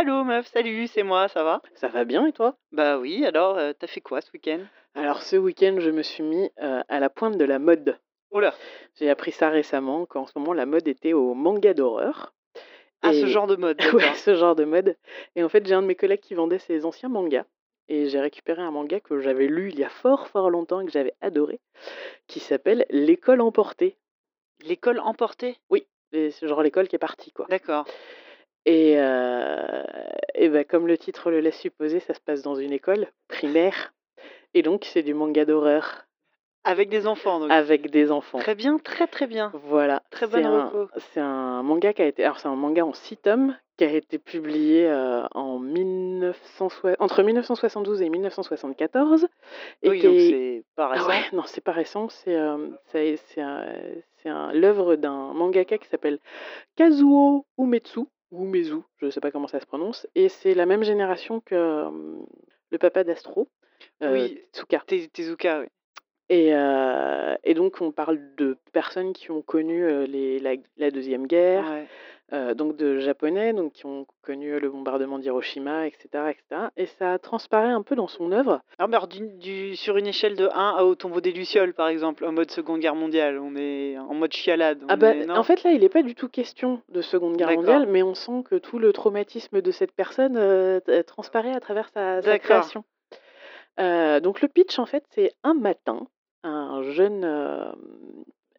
Allô 0.00 0.22
meuf, 0.22 0.46
salut, 0.46 0.86
c'est 0.86 1.02
moi, 1.02 1.26
ça 1.26 1.42
va? 1.42 1.60
Ça 1.74 1.88
va 1.88 2.04
bien 2.04 2.24
et 2.24 2.32
toi? 2.32 2.56
Bah 2.70 3.00
oui, 3.00 3.26
alors 3.26 3.58
euh, 3.58 3.72
t'as 3.76 3.88
fait 3.88 4.00
quoi 4.00 4.20
ce 4.20 4.30
week-end? 4.32 4.60
Alors 4.94 5.22
ce 5.24 5.34
week-end, 5.34 5.78
je 5.80 5.90
me 5.90 6.02
suis 6.04 6.22
mis 6.22 6.52
euh, 6.62 6.84
à 6.88 7.00
la 7.00 7.10
pointe 7.10 7.36
de 7.36 7.44
la 7.44 7.58
mode. 7.58 7.98
Oh 8.30 8.38
là 8.38 8.54
J'ai 8.94 9.10
appris 9.10 9.32
ça 9.32 9.48
récemment, 9.48 10.06
qu'en 10.06 10.24
ce 10.24 10.38
moment 10.38 10.52
la 10.52 10.66
mode 10.66 10.86
était 10.86 11.14
au 11.14 11.34
manga 11.34 11.74
d'horreur. 11.74 12.32
Ah, 13.02 13.12
ce 13.12 13.26
Et- 13.26 13.28
genre 13.28 13.48
de 13.48 13.56
mode, 13.56 13.76
ouais, 13.92 14.14
ce 14.14 14.36
genre 14.36 14.54
de 14.54 14.64
mode. 14.64 14.96
Et 15.34 15.42
en 15.42 15.48
fait, 15.48 15.66
j'ai 15.66 15.74
un 15.74 15.82
de 15.82 15.88
mes 15.88 15.96
collègues 15.96 16.20
qui 16.20 16.34
vendait 16.34 16.60
ses 16.60 16.84
anciens 16.84 17.08
mangas. 17.08 17.46
Et 17.88 18.08
j'ai 18.08 18.20
récupéré 18.20 18.62
un 18.62 18.70
manga 18.70 19.00
que 19.00 19.18
j'avais 19.18 19.48
lu 19.48 19.70
il 19.72 19.80
y 19.80 19.84
a 19.84 19.88
fort 19.88 20.28
fort 20.28 20.48
longtemps 20.48 20.78
et 20.80 20.86
que 20.86 20.92
j'avais 20.92 21.14
adoré, 21.22 21.58
qui 22.28 22.38
s'appelle 22.38 22.86
L'école 22.90 23.40
emportée. 23.40 23.96
L'école 24.60 25.00
emportée? 25.00 25.58
Et 26.12 26.30
C'est 26.30 26.46
genre 26.46 26.62
l'école 26.62 26.86
qui 26.86 26.94
est 26.94 27.00
partie, 27.00 27.32
quoi. 27.32 27.46
D'accord. 27.50 27.84
Et, 28.66 28.94
euh, 28.98 29.82
et 30.34 30.48
ben, 30.48 30.64
comme 30.64 30.86
le 30.86 30.98
titre 30.98 31.30
le 31.30 31.40
laisse 31.40 31.58
supposer, 31.58 32.00
ça 32.00 32.14
se 32.14 32.20
passe 32.20 32.42
dans 32.42 32.54
une 32.56 32.72
école 32.72 33.06
primaire. 33.28 33.92
Et 34.54 34.62
donc, 34.62 34.84
c'est 34.84 35.02
du 35.02 35.14
manga 35.14 35.44
d'horreur 35.44 36.04
Avec 36.64 36.88
des 36.90 37.06
enfants, 37.06 37.40
donc. 37.40 37.50
avec 37.50 37.90
des 37.90 38.10
enfants. 38.10 38.38
Très 38.38 38.54
bien, 38.54 38.78
très 38.78 39.06
très 39.06 39.26
bien. 39.26 39.50
Voilà. 39.54 40.02
Très 40.10 40.26
bonne 40.26 40.46
reco. 40.46 40.88
c'est 41.12 41.20
un 41.20 41.62
manga 41.62 41.92
qui 41.92 42.02
a 42.02 42.06
été. 42.06 42.24
Alors, 42.24 42.38
c'est 42.40 42.48
un 42.48 42.56
manga 42.56 42.84
en 42.84 42.92
six 42.92 43.16
tomes 43.16 43.56
qui 43.78 43.84
a 43.84 43.92
été 43.92 44.18
publié 44.18 44.86
euh, 44.88 45.22
en 45.34 45.60
1960 45.60 46.96
entre 46.98 47.22
1972 47.22 48.02
et 48.02 48.08
1974. 48.08 49.28
Et 49.82 49.88
Oui, 49.90 50.02
donc 50.02 50.12
est- 50.14 50.30
c'est 50.30 50.64
pas 50.74 50.86
Ah 50.86 50.94
récent. 50.94 51.08
ouais, 51.08 51.22
non, 51.32 51.42
c'est 51.46 51.60
pas 51.62 51.72
récent. 51.72 52.08
C'est 52.08 52.34
euh, 52.36 52.68
c'est 52.92 53.46
l'œuvre 54.52 54.96
d'un 54.96 55.32
mangaka 55.32 55.78
qui 55.78 55.88
s'appelle 55.88 56.18
Kazuo 56.76 57.46
Umetsu, 57.56 58.00
ou 58.30 58.44
Umezu, 58.44 58.80
je 58.98 59.10
sais 59.10 59.20
pas 59.20 59.30
comment 59.30 59.48
ça 59.48 59.60
se 59.60 59.66
prononce. 59.66 60.06
Et 60.14 60.28
c'est 60.28 60.54
la 60.54 60.66
même 60.66 60.82
génération 60.82 61.40
que 61.40 61.54
euh, 61.54 61.90
le 62.70 62.78
papa 62.78 63.04
d'Astro, 63.04 63.48
euh, 64.02 64.12
Oui. 64.12 64.40
Te- 64.52 65.06
Tezuka, 65.08 65.60
oui. 65.60 65.66
Et, 66.30 66.50
euh, 66.54 67.36
et 67.44 67.54
donc, 67.54 67.80
on 67.80 67.90
parle 67.90 68.18
de 68.36 68.58
personnes 68.72 69.12
qui 69.14 69.30
ont 69.30 69.40
connu 69.42 70.06
les, 70.06 70.38
la, 70.38 70.52
la 70.76 70.90
Deuxième 70.90 71.26
Guerre, 71.26 71.64
Ouais. 71.64 71.86
euh, 72.34 72.52
donc 72.52 72.76
de 72.76 72.98
Japonais, 72.98 73.54
donc 73.54 73.72
qui 73.72 73.86
ont 73.86 74.06
connu 74.20 74.60
le 74.60 74.68
bombardement 74.68 75.18
d'Hiroshima, 75.18 75.86
etc., 75.86 76.08
etc. 76.28 76.66
Et 76.76 76.84
ça 76.84 77.18
transparaît 77.18 77.70
un 77.70 77.80
peu 77.80 77.96
dans 77.96 78.08
son 78.08 78.30
œuvre. 78.32 78.60
Alors, 78.78 78.90
mais 78.90 78.96
alors, 78.96 79.08
du, 79.08 79.26
du- 79.38 79.74
sur 79.76 79.96
une 79.96 80.06
échelle 80.06 80.36
de 80.36 80.48
1 80.52 80.74
à 80.76 80.84
au 80.84 80.94
tombeau 80.94 81.22
des 81.22 81.32
Lucioles, 81.32 81.72
par 81.72 81.88
exemple, 81.88 82.26
en 82.26 82.32
mode 82.32 82.50
Seconde 82.50 82.80
Guerre 82.80 82.94
mondiale, 82.94 83.38
on 83.38 83.56
est 83.56 83.96
en 83.96 84.12
mode 84.12 84.32
chialade. 84.34 84.82
Ah 84.88 84.96
bah, 84.96 85.14
est- 85.16 85.30
en 85.30 85.42
fait, 85.44 85.62
là, 85.62 85.70
il 85.72 85.80
n'est 85.80 85.88
pas 85.88 86.02
du 86.02 86.14
tout 86.14 86.28
question 86.28 86.82
de 86.90 87.00
Seconde 87.00 87.38
Guerre 87.38 87.52
mondiale, 87.52 87.86
mais 87.88 88.02
on 88.02 88.12
sent 88.14 88.42
que 88.50 88.56
tout 88.56 88.78
le 88.78 88.92
traumatisme 88.92 89.62
de 89.62 89.70
cette 89.70 89.92
personne 89.92 90.36
euh, 90.36 90.80
transparaît 91.06 91.54
à 91.54 91.60
travers 91.60 91.88
sa, 91.88 92.20
création. 92.38 92.84
Donc, 93.78 94.42
le 94.42 94.48
pitch, 94.48 94.78
en 94.78 94.84
fait, 94.86 95.04
c'est 95.14 95.32
un 95.44 95.54
matin, 95.54 96.06
un 96.48 96.82
jeune, 96.92 97.24
euh, 97.24 97.70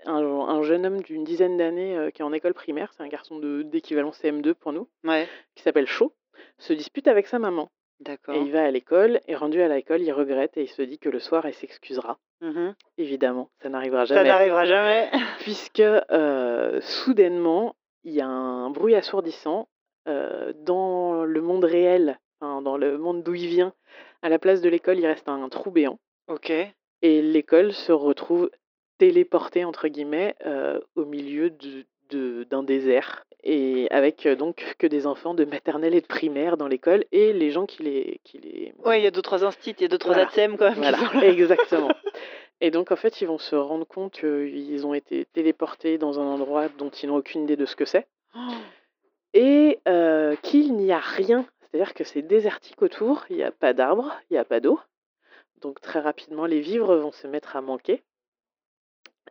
un, 0.06 0.16
un 0.24 0.62
jeune 0.64 0.86
homme 0.86 1.02
d'une 1.02 1.24
dizaine 1.24 1.58
d'années 1.58 1.98
euh, 1.98 2.10
qui 2.12 2.22
est 2.22 2.26
en 2.26 2.34
école 2.34 2.54
primaire, 2.54 2.92
c'est 2.94 3.04
un 3.04 3.08
garçon 3.08 3.40
de- 3.40 3.64
d'équivalent 3.64 4.12
CM2 4.12 4.54
pour 4.54 4.74
nous, 4.74 4.88
Ouais, 5.04 5.28
qui 5.56 5.64
s'appelle 5.64 5.88
Cho, 5.88 6.14
se 6.58 6.74
dispute 6.74 7.08
avec 7.08 7.28
sa 7.28 7.40
maman. 7.40 7.70
d'accord. 8.00 8.36
Et 8.36 8.40
il 8.40 8.52
va 8.52 8.64
à 8.64 8.72
l'école, 8.72 9.20
et 9.28 9.36
rendu 9.36 9.62
à 9.62 9.68
l'école, 9.68 10.02
il 10.02 10.12
regrette 10.14 10.56
et 10.58 10.64
il 10.64 10.70
se 10.70 10.82
dit 10.82 11.00
que 11.00 11.10
le 11.10 11.20
soir, 11.20 11.46
il 11.48 11.54
s'excusera. 11.54 12.18
Mhm. 12.42 12.74
Évidemment, 12.98 13.50
ça 13.62 13.68
n'arrivera 13.70 14.06
Ça 14.06 14.16
jamais. 14.16 14.30
n'arrivera 14.30 14.66
jamais. 14.66 15.10
puisque 15.40 15.82
euh, 15.82 16.80
soudainement, 16.82 17.76
il 18.06 18.14
y 18.14 18.22
a 18.22 18.28
un 18.28 18.70
bruit 18.70 18.96
assourdissant 18.96 19.68
dans 20.06 21.24
le 21.26 21.42
monde 21.42 21.66
réel, 21.66 22.18
dans 22.42 22.78
le 22.78 22.98
monde 22.98 23.22
d'où 23.24 23.36
il 23.36 23.48
vient. 23.48 23.74
À 24.22 24.30
la 24.30 24.40
place 24.40 24.62
de 24.62 24.70
l'école, 24.70 24.98
il 24.98 25.06
reste 25.06 25.30
un 25.30 25.48
trou 25.50 25.70
béant, 25.72 26.00
ok. 26.28 26.52
Et 27.02 27.22
l'école 27.22 27.74
se 27.74 27.92
retrouve 27.92 28.50
téléportée, 28.98 29.64
entre 29.66 29.88
guillemets, 29.88 30.36
euh, 30.46 30.80
au 30.96 31.06
milieu 31.06 31.50
de- 31.50 31.86
de- 32.10 32.44
d'un 32.46 32.64
désert, 32.64 33.24
et 33.44 33.88
avec 33.92 34.26
euh, 34.26 34.36
donc 34.36 34.76
que 34.80 34.88
des 34.88 35.06
enfants 35.08 35.34
de 35.34 35.46
maternelle 35.46 35.94
et 35.96 36.02
de 36.02 36.08
primaire 36.08 36.58
dans 36.58 36.68
l'école, 36.68 37.06
et 37.12 37.32
les 37.34 37.52
gens 37.52 37.66
qui 37.66 37.84
les... 37.84 38.20
Qui 38.24 38.40
les... 38.40 38.74
Ouais, 38.84 39.00
il 39.00 39.04
y 39.04 39.08
a 39.08 39.12
deux, 39.12 39.22
trois 39.22 39.46
instits, 39.46 39.72
il 39.78 39.82
y 39.84 39.86
a 39.86 39.88
deux, 39.88 39.98
trois 39.98 40.14
Voilà. 40.16 40.28
ATSEM 40.28 40.58
quand 40.58 40.70
même. 40.70 40.80
Voilà, 40.80 41.26
exactement. 41.28 41.90
Et 42.62 42.72
donc, 42.72 42.92
en 42.92 42.98
fait, 42.98 43.22
ils 43.22 43.26
vont 43.28 43.38
se 43.38 43.56
rendre 43.56 43.88
compte 43.88 44.20
qu'ils 44.20 44.86
ont 44.86 44.94
été 44.94 45.24
téléportés 45.32 45.98
dans 45.98 46.20
un 46.20 46.26
endroit 46.26 46.68
dont 46.78 46.90
ils 46.90 47.08
n'ont 47.08 47.16
aucune 47.16 47.44
idée 47.44 47.56
de 47.56 47.66
ce 47.66 47.78
que 47.78 47.86
c'est. 47.86 48.06
Oh, 48.36 48.40
Et 49.34 49.80
euh, 49.88 50.36
qu'il 50.44 50.74
n'y 50.76 50.92
a 50.92 51.00
rien. 51.00 51.46
C'est-à-dire 51.72 51.94
que 51.94 52.04
c'est 52.04 52.22
désertique 52.22 52.82
autour, 52.82 53.24
il 53.30 53.38
n'y 53.38 53.44
a 53.44 53.52
pas 53.52 53.72
d'arbres, 53.74 54.14
il 54.30 54.34
n'y 54.34 54.40
a 54.40 54.44
pas 54.44 54.60
d'eau. 54.60 54.78
Donc, 55.62 55.82
très 55.82 56.00
rapidement, 56.00 56.46
les 56.46 56.60
vivres 56.62 56.96
vont 56.96 57.12
se 57.12 57.28
mettre 57.28 57.56
à 57.56 57.62
manquer. 57.62 58.02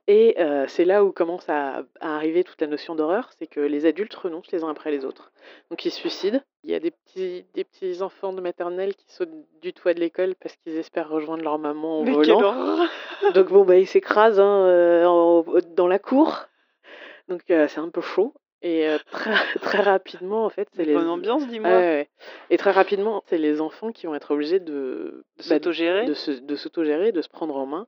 Et 0.07 0.37
euh, 0.41 0.65
c'est 0.69 0.87
là 0.87 1.05
où 1.05 1.13
commence 1.13 1.47
à, 1.51 1.83
à 2.01 2.17
arriver 2.17 2.43
toute 2.43 2.61
la 2.63 2.67
notion 2.67 2.95
d'horreur, 2.95 3.31
c'est 3.39 3.47
que 3.47 3.61
les 3.61 3.85
adultes 3.85 4.15
renoncent 4.15 4.51
les 4.53 4.65
uns 4.65 4.71
après 4.71 4.91
les 4.91 5.05
autres. 5.05 5.33
Donc 5.71 5.85
ils 5.85 5.91
se 5.91 5.99
suicident. 5.99 6.41
Il 6.65 6.71
y 6.71 6.75
a 6.75 6.81
des 6.81 6.91
petits, 6.93 7.45
des 7.53 7.65
petits 7.65 8.01
enfants 8.01 8.33
de 8.33 8.41
maternelle 8.41 8.95
qui 8.95 9.13
sautent 9.13 9.29
du 9.61 9.75
toit 9.75 9.93
de 9.93 10.01
l'école 10.01 10.35
parce 10.37 10.57
qu'ils 10.57 10.77
espèrent 10.79 11.11
rejoindre 11.11 11.43
leur 11.45 11.59
maman 11.59 12.05
Mais 12.05 12.13
quelle 12.25 12.35
volant. 12.37 12.87
Donc 13.35 13.49
bon, 13.49 13.65
bah, 13.67 13.77
ils 13.77 13.87
s'écrasent 13.87 14.41
hein, 14.41 14.65
euh, 14.67 15.05
en- 15.05 15.45
dans 15.75 15.87
la 15.89 15.99
cour. 15.99 16.47
Donc 17.29 17.43
euh, 17.51 17.69
c'est 17.69 17.81
un 17.81 17.91
peu 17.91 18.01
chaud. 18.01 18.33
Et 18.63 18.89
euh, 18.89 18.99
très, 19.11 19.33
très 19.63 19.81
rapidement, 19.81 20.45
en 20.45 20.49
fait, 20.51 20.69
c'est 20.75 20.85
les... 20.85 20.95
bonne 20.95 21.09
ambiance, 21.09 21.47
dis-moi. 21.47 21.71
ouais, 21.71 21.77
ouais. 21.77 22.09
Et 22.51 22.57
très 22.59 22.71
rapidement, 22.73 23.23
c'est 23.27 23.39
les 23.39 23.61
enfants 23.61 23.93
qui 23.93 24.07
vont 24.07 24.15
être 24.15 24.33
obligés 24.33 24.61
de, 24.61 24.73
De 24.73 25.25
bah, 25.39 25.43
s'autogérer. 25.45 26.05
de 26.07 26.57
s'autogérer, 26.57 27.13
de 27.13 27.23
se 27.23 27.29
prendre 27.29 27.57
en 27.57 27.67
main. 27.67 27.87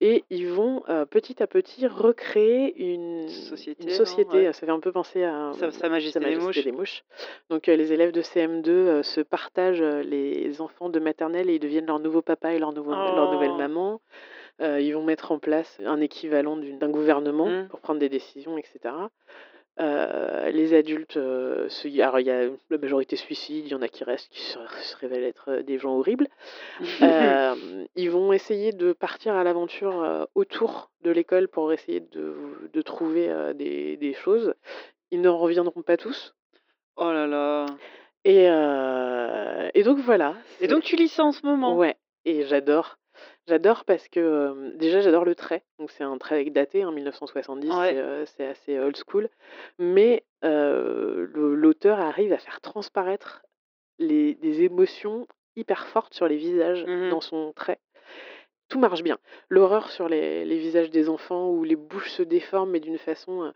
Et 0.00 0.22
ils 0.30 0.46
vont 0.48 0.84
euh, 0.88 1.04
petit 1.04 1.42
à 1.42 1.46
petit 1.48 1.86
recréer 1.88 2.76
une 2.80 3.28
Société, 3.28 3.84
Une 3.84 3.90
non? 3.90 3.94
société. 3.96 4.36
Ouais. 4.46 4.52
Ça 4.52 4.66
fait 4.66 4.72
un 4.72 4.78
peu 4.78 4.92
penser 4.92 5.24
à 5.24 5.50
Sa- 5.58 5.70
Sa 5.72 5.88
Majesté 5.88 6.20
des 6.20 6.36
Mouches. 6.72 7.02
Donc 7.50 7.68
euh, 7.68 7.74
les 7.74 7.92
élèves 7.92 8.12
de 8.12 8.20
CM2 8.22 8.68
euh, 8.68 9.02
se 9.02 9.20
partagent 9.20 9.82
les 9.82 10.60
enfants 10.60 10.90
de 10.90 11.00
maternelle 11.00 11.50
et 11.50 11.54
ils 11.54 11.60
deviennent 11.60 11.86
leur 11.86 11.98
nouveau 11.98 12.22
papa 12.22 12.52
et 12.52 12.58
leur, 12.58 12.72
nouveau, 12.72 12.92
leur 12.92 13.32
nouvelle 13.32 13.50
Oh. 13.54 13.58
maman. 13.58 14.00
Ils 14.60 14.92
vont 14.92 15.02
mettre 15.02 15.32
en 15.32 15.38
place 15.40 15.80
un 15.84 16.00
équivalent 16.00 16.56
d'un 16.56 16.90
gouvernement 16.90 17.46
Mm. 17.48 17.68
pour 17.68 17.80
prendre 17.80 17.98
des 17.98 18.08
décisions, 18.08 18.56
etc. 18.56 18.94
Euh, 19.80 20.50
les 20.50 20.72
adultes, 20.72 21.16
euh, 21.16 21.68
se- 21.68 21.88
alors 22.00 22.20
il 22.20 22.26
y 22.26 22.30
a 22.30 22.44
la 22.70 22.78
majorité 22.78 23.16
suicide, 23.16 23.64
il 23.66 23.72
y 23.72 23.74
en 23.74 23.82
a 23.82 23.88
qui 23.88 24.04
restent, 24.04 24.30
qui 24.30 24.40
se, 24.42 24.56
se 24.82 24.96
révèlent 24.98 25.24
être 25.24 25.50
euh, 25.50 25.62
des 25.62 25.78
gens 25.78 25.96
horribles. 25.98 26.28
Euh, 27.02 27.84
ils 27.96 28.10
vont 28.10 28.32
essayer 28.32 28.72
de 28.72 28.92
partir 28.92 29.34
à 29.34 29.42
l'aventure 29.44 30.26
autour 30.34 30.90
de 31.02 31.10
l'école 31.10 31.48
pour 31.48 31.72
essayer 31.72 32.00
de, 32.00 32.36
de 32.72 32.82
trouver 32.82 33.28
des, 33.54 33.96
des 33.96 34.14
choses. 34.14 34.54
Ils 35.10 35.20
ne 35.20 35.28
reviendront 35.28 35.82
pas 35.82 35.96
tous. 35.96 36.34
oh 36.96 37.12
là 37.12 37.26
là. 37.26 37.66
Et, 38.24 38.44
et 39.78 39.82
donc 39.82 39.98
voilà. 39.98 40.34
Et 40.60 40.66
donc 40.68 40.82
tu 40.84 40.96
lis 40.96 41.08
ça 41.08 41.24
en 41.24 41.32
ce 41.32 41.44
moment? 41.44 41.76
Ouais, 41.76 41.96
et 42.24 42.44
j'adore. 42.44 42.96
J'adore 43.46 43.84
parce 43.84 44.08
que 44.08 44.20
euh, 44.20 44.70
déjà 44.76 45.00
j'adore 45.00 45.24
le 45.24 45.34
trait. 45.34 45.62
Donc 45.78 45.90
c'est 45.90 46.04
un 46.04 46.16
trait 46.18 46.44
daté, 46.46 46.84
en 46.84 46.92
1970, 46.92 47.68
Ouais. 47.68 47.90
c'est, 47.90 47.98
euh, 47.98 48.24
c'est 48.26 48.46
assez 48.46 48.78
old 48.78 48.96
school. 48.96 49.28
Mais 49.78 50.24
euh, 50.44 51.26
le- 51.32 51.54
l'auteur 51.54 52.00
arrive 52.00 52.32
à 52.32 52.38
faire 52.38 52.60
transparaître 52.60 53.44
les, 53.98 54.34
des 54.36 54.62
émotions 54.62 55.26
hyper 55.56 55.86
fortes 55.86 56.14
sur 56.14 56.26
les 56.26 56.36
visages 56.36 56.84
Mhm. 56.86 57.10
dans 57.10 57.20
son 57.20 57.52
trait. 57.52 57.78
Tout 58.68 58.78
marche 58.78 59.02
bien. 59.02 59.18
L'horreur 59.50 59.90
sur 59.90 60.08
les, 60.08 60.44
les 60.46 60.58
visages 60.58 60.90
des 60.90 61.08
enfants 61.10 61.50
où 61.50 61.64
les 61.64 61.76
bouches 61.76 62.10
se 62.10 62.22
déforment 62.22 62.70
mais 62.70 62.80
d'une 62.80 62.98
façon 62.98 63.52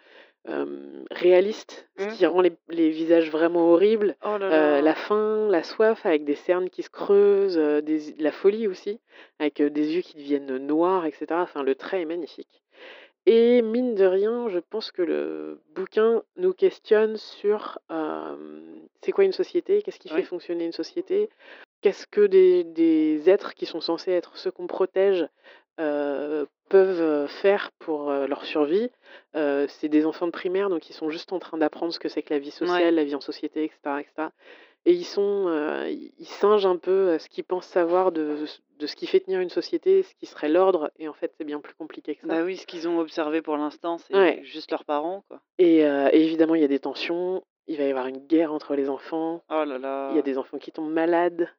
euh, 0.48 1.04
réaliste, 1.10 1.88
ce 1.98 2.06
qui 2.16 2.26
rend 2.26 2.40
les, 2.40 2.52
les 2.68 2.90
visages 2.90 3.30
vraiment 3.30 3.70
horribles. 3.72 4.16
Oh 4.24 4.38
là 4.38 4.50
Euh, 4.52 4.80
la 4.80 4.94
faim, 4.94 5.48
la 5.50 5.62
soif 5.62 6.04
avec 6.06 6.24
des 6.24 6.34
cernes 6.34 6.70
qui 6.70 6.82
se 6.82 6.90
creusent, 6.90 7.58
euh, 7.58 7.80
des- 7.80 8.14
la 8.18 8.32
folie 8.32 8.66
aussi, 8.66 8.98
avec 9.38 9.60
euh, 9.60 9.68
des 9.70 9.94
yeux 9.94 10.02
qui 10.02 10.16
deviennent 10.16 10.56
noirs, 10.58 11.04
etc. 11.06 11.26
Enfin, 11.42 11.62
le 11.62 11.74
trait 11.74 12.02
est 12.02 12.06
magnifique. 12.06 12.62
Et 13.26 13.60
mine 13.60 13.94
de 13.94 14.06
rien, 14.06 14.48
je 14.48 14.58
pense 14.58 14.90
que 14.90 15.02
le 15.02 15.60
bouquin 15.74 16.22
nous 16.36 16.54
questionne 16.54 17.16
sur 17.18 17.78
c'est 19.02 19.12
quoi 19.12 19.24
une 19.24 19.32
société, 19.32 19.82
qu'est-ce 19.82 19.98
qui 19.98 20.08
Ouais. 20.10 20.20
fait 20.22 20.26
fonctionner 20.26 20.64
une 20.64 20.72
société, 20.72 21.28
qu'est-ce 21.82 22.06
que 22.06 22.26
des, 22.26 22.64
des 22.64 23.28
êtres 23.28 23.52
qui 23.54 23.66
sont 23.66 23.82
censés 23.82 24.12
être 24.12 24.38
ceux 24.38 24.50
qu'on 24.50 24.66
protège 24.66 25.26
peuvent 26.68 27.26
faire 27.28 27.70
pour 27.78 28.10
leur 28.10 28.44
survie. 28.44 28.90
Euh, 29.36 29.66
c'est 29.68 29.88
des 29.88 30.06
enfants 30.06 30.26
de 30.26 30.32
primaire, 30.32 30.68
donc 30.70 30.88
ils 30.90 30.94
sont 30.94 31.10
juste 31.10 31.32
en 31.32 31.38
train 31.38 31.58
d'apprendre 31.58 31.92
ce 31.92 31.98
que 31.98 32.08
c'est 32.08 32.22
que 32.22 32.32
la 32.34 32.38
vie 32.40 32.50
sociale, 32.50 32.82
Ouais. 32.84 32.90
la 32.90 33.04
vie 33.04 33.14
en 33.14 33.20
société, 33.20 33.64
etc. 33.64 33.78
etc. 34.00 34.28
Et 34.86 34.92
ils 34.92 35.04
sont, 35.04 35.46
euh, 35.48 35.88
ils 35.90 36.26
singent 36.26 36.64
un 36.64 36.76
peu 36.76 37.18
ce 37.18 37.28
qu'ils 37.28 37.44
pensent 37.44 37.66
savoir 37.66 38.10
de, 38.12 38.36
de 38.78 38.86
ce 38.86 38.96
qui 38.96 39.06
fait 39.06 39.20
tenir 39.20 39.40
une 39.40 39.50
société, 39.50 40.02
ce 40.02 40.14
qui 40.14 40.24
serait 40.26 40.48
l'ordre. 40.48 40.90
Et 40.98 41.08
en 41.08 41.12
fait, 41.12 41.32
c'est 41.36 41.44
bien 41.44 41.60
plus 41.60 41.74
compliqué 41.74 42.14
que 42.14 42.22
ça. 42.22 42.28
Bah 42.28 42.42
oui, 42.44 42.56
ce 42.56 42.66
qu'ils 42.66 42.88
ont 42.88 42.98
observé 42.98 43.42
pour 43.42 43.56
l'instant, 43.56 43.98
c'est 43.98 44.14
Ouais. 44.16 44.40
juste 44.44 44.70
leurs 44.70 44.84
parents, 44.84 45.24
quoi. 45.28 45.40
Et, 45.58 45.84
euh, 45.84 46.08
et 46.12 46.24
évidemment, 46.24 46.54
il 46.54 46.62
y 46.62 46.64
a 46.64 46.68
des 46.68 46.78
tensions. 46.78 47.42
il 47.70 47.76
va 47.76 47.84
y 47.84 47.90
avoir 47.90 48.06
une 48.06 48.26
guerre 48.26 48.50
entre 48.54 48.74
les 48.76 48.88
enfants, 48.88 49.42
Oh 49.50 49.62
là 49.64 49.76
là. 49.76 50.08
il 50.12 50.16
y 50.16 50.18
a 50.18 50.22
des 50.22 50.38
enfants 50.38 50.56
qui 50.56 50.72
tombent 50.72 50.90
malades. 50.90 51.50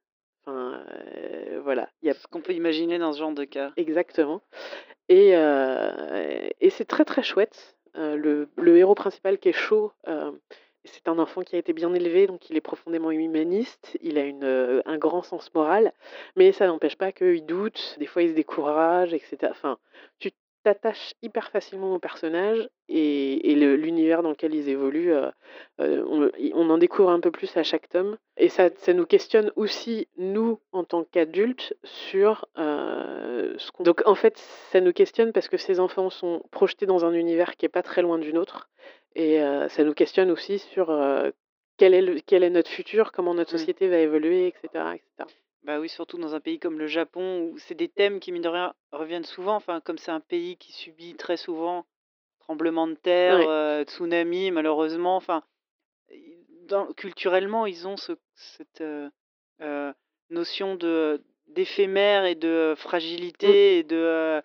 Enfin, 0.46 0.84
euh, 0.92 1.62
voilà, 1.64 1.90
il 2.02 2.08
y 2.08 2.10
a 2.12 2.14
Ce 2.14 2.28
qu'on 2.28 2.42
peut 2.42 2.54
imaginer 2.54 2.98
dans 2.98 3.14
ce 3.14 3.20
genre 3.20 3.34
de 3.34 3.44
cas. 3.44 3.72
exactement. 3.78 4.42
Et, 5.08 5.36
euh, 5.36 6.48
et 6.60 6.70
c'est 6.70 6.86
très 6.86 7.06
très 7.06 7.24
chouette. 7.24 7.76
Euh, 7.96 8.16
le, 8.16 8.50
le 8.58 8.78
héros 8.78 8.96
principal 8.96 9.40
qui 9.40 9.50
est 9.50 9.54
chaud, 9.54 9.92
c'est 10.86 11.08
un 11.08 11.20
enfant 11.20 11.42
qui 11.42 11.56
a 11.56 11.60
été 11.60 11.74
bien 11.74 11.94
élevé, 11.94 12.26
donc 12.28 12.50
il 12.50 12.56
est 12.58 12.62
profondément 12.62 13.12
humaniste, 13.12 13.98
il 14.02 14.18
a 14.18 14.24
une, 14.24 14.82
un 14.86 14.98
grand 14.98 15.22
sens 15.24 15.54
moral, 15.54 15.94
mais 16.36 16.52
ça 16.52 16.68
n'empêche 16.68 16.96
pas 16.96 17.12
qu'il 17.12 17.46
doute, 17.46 17.96
des 18.00 18.06
fois 18.06 18.24
il 18.24 18.30
se 18.30 18.34
décourage, 18.34 19.14
etc. 19.14 19.38
Enfin, 19.52 19.78
tu 20.20 20.32
t'attaches 20.64 21.14
hyper 21.22 21.50
facilement 21.52 21.94
aux 21.96 22.00
personnages 22.00 22.68
et, 22.88 23.52
et 23.52 23.56
le- 23.56 23.76
l'univers 23.76 24.22
dans 24.24 24.30
lequel 24.32 24.54
ils 24.54 24.70
évoluent, 24.70 25.14
euh, 25.14 25.30
euh, 25.82 26.04
on, 26.54 26.70
en 26.70 26.78
découvre 26.78 27.10
un 27.10 27.20
peu 27.20 27.32
plus 27.32 27.56
à 27.58 27.64
chaque 27.64 27.88
tome. 27.90 28.18
Et 28.38 28.50
ça, 28.50 28.70
ça 28.78 28.94
nous 28.94 29.06
questionne 29.06 29.52
aussi, 29.56 30.08
nous, 30.18 30.60
en 30.72 30.84
tant 30.84 31.04
qu'adultes, 31.04 31.76
sur 31.84 32.46
euh, 32.58 33.54
ce 33.58 33.72
qu'on... 33.72 33.84
Donc 33.84 34.02
en 34.06 34.16
fait, 34.16 34.38
ça 34.72 34.82
nous 34.82 34.94
questionne 34.94 35.32
parce 35.34 35.48
que 35.48 35.58
ces 35.58 35.80
enfants 35.80 36.10
sont 36.10 36.44
projetés 36.52 36.86
dans 36.86 37.06
un 37.06 37.14
univers 37.14 37.56
qui 37.56 37.66
est 37.66 37.70
pas 37.70 37.84
très 37.84 38.02
loin 38.02 38.18
du 38.18 38.34
nôtre. 38.34 38.70
Et 39.16 39.42
euh, 39.42 39.68
ça 39.70 39.84
nous 39.84 39.94
questionne 39.94 40.30
aussi 40.32 40.60
sur 40.60 40.88
quel, 41.78 41.94
est 41.94 42.02
le- 42.02 42.20
quel 42.26 42.44
est 42.44 42.50
notre 42.50 42.70
futur, 42.70 43.12
comment 43.12 43.34
notre 43.34 43.54
Mm. 43.56 43.58
société 43.58 43.88
va 43.88 43.98
évoluer, 44.00 44.48
etc. 44.48 44.96
etc. 44.96 45.30
Bah 45.64 45.80
oui, 45.80 45.90
surtout 45.90 46.18
dans 46.18 46.34
un 46.36 46.40
pays 46.40 46.60
comme 46.60 46.80
le 46.80 46.88
Japon, 46.88 47.50
où 47.52 47.58
c'est 47.58 47.76
des 47.76 47.90
thèmes 47.90 48.20
qui, 48.20 48.32
mine 48.32 48.42
de 48.42 48.48
rien, 48.50 48.74
reviennent 48.92 49.26
souvent. 49.26 49.56
Enfin, 49.56 49.82
comme 49.82 49.98
c'est 49.98 50.12
un 50.12 50.22
pays 50.22 50.58
qui 50.58 50.72
subit 50.72 51.16
très 51.16 51.38
souvent 51.38 51.86
tremblements 52.40 52.88
de 52.88 52.96
terre, 52.96 53.38
Ouais. 53.40 53.46
euh, 53.48 53.84
tsunamis, 53.84 54.52
malheureusement. 54.52 55.16
Enfin, 55.18 55.44
i- 56.12 56.38
dans- 56.68 56.92
culturellement, 56.94 57.66
ils 57.66 57.88
ont 57.88 57.98
ce- 57.98 58.14
cette 58.36 58.82
euh, 58.82 59.10
euh, 59.62 59.94
notion 60.30 60.76
de 60.76 61.22
d'éphémère 61.48 62.26
et 62.26 62.36
de 62.36 62.76
fragilité 62.78 63.80
et 63.80 63.84
de 63.84 63.96
euh, 63.98 64.42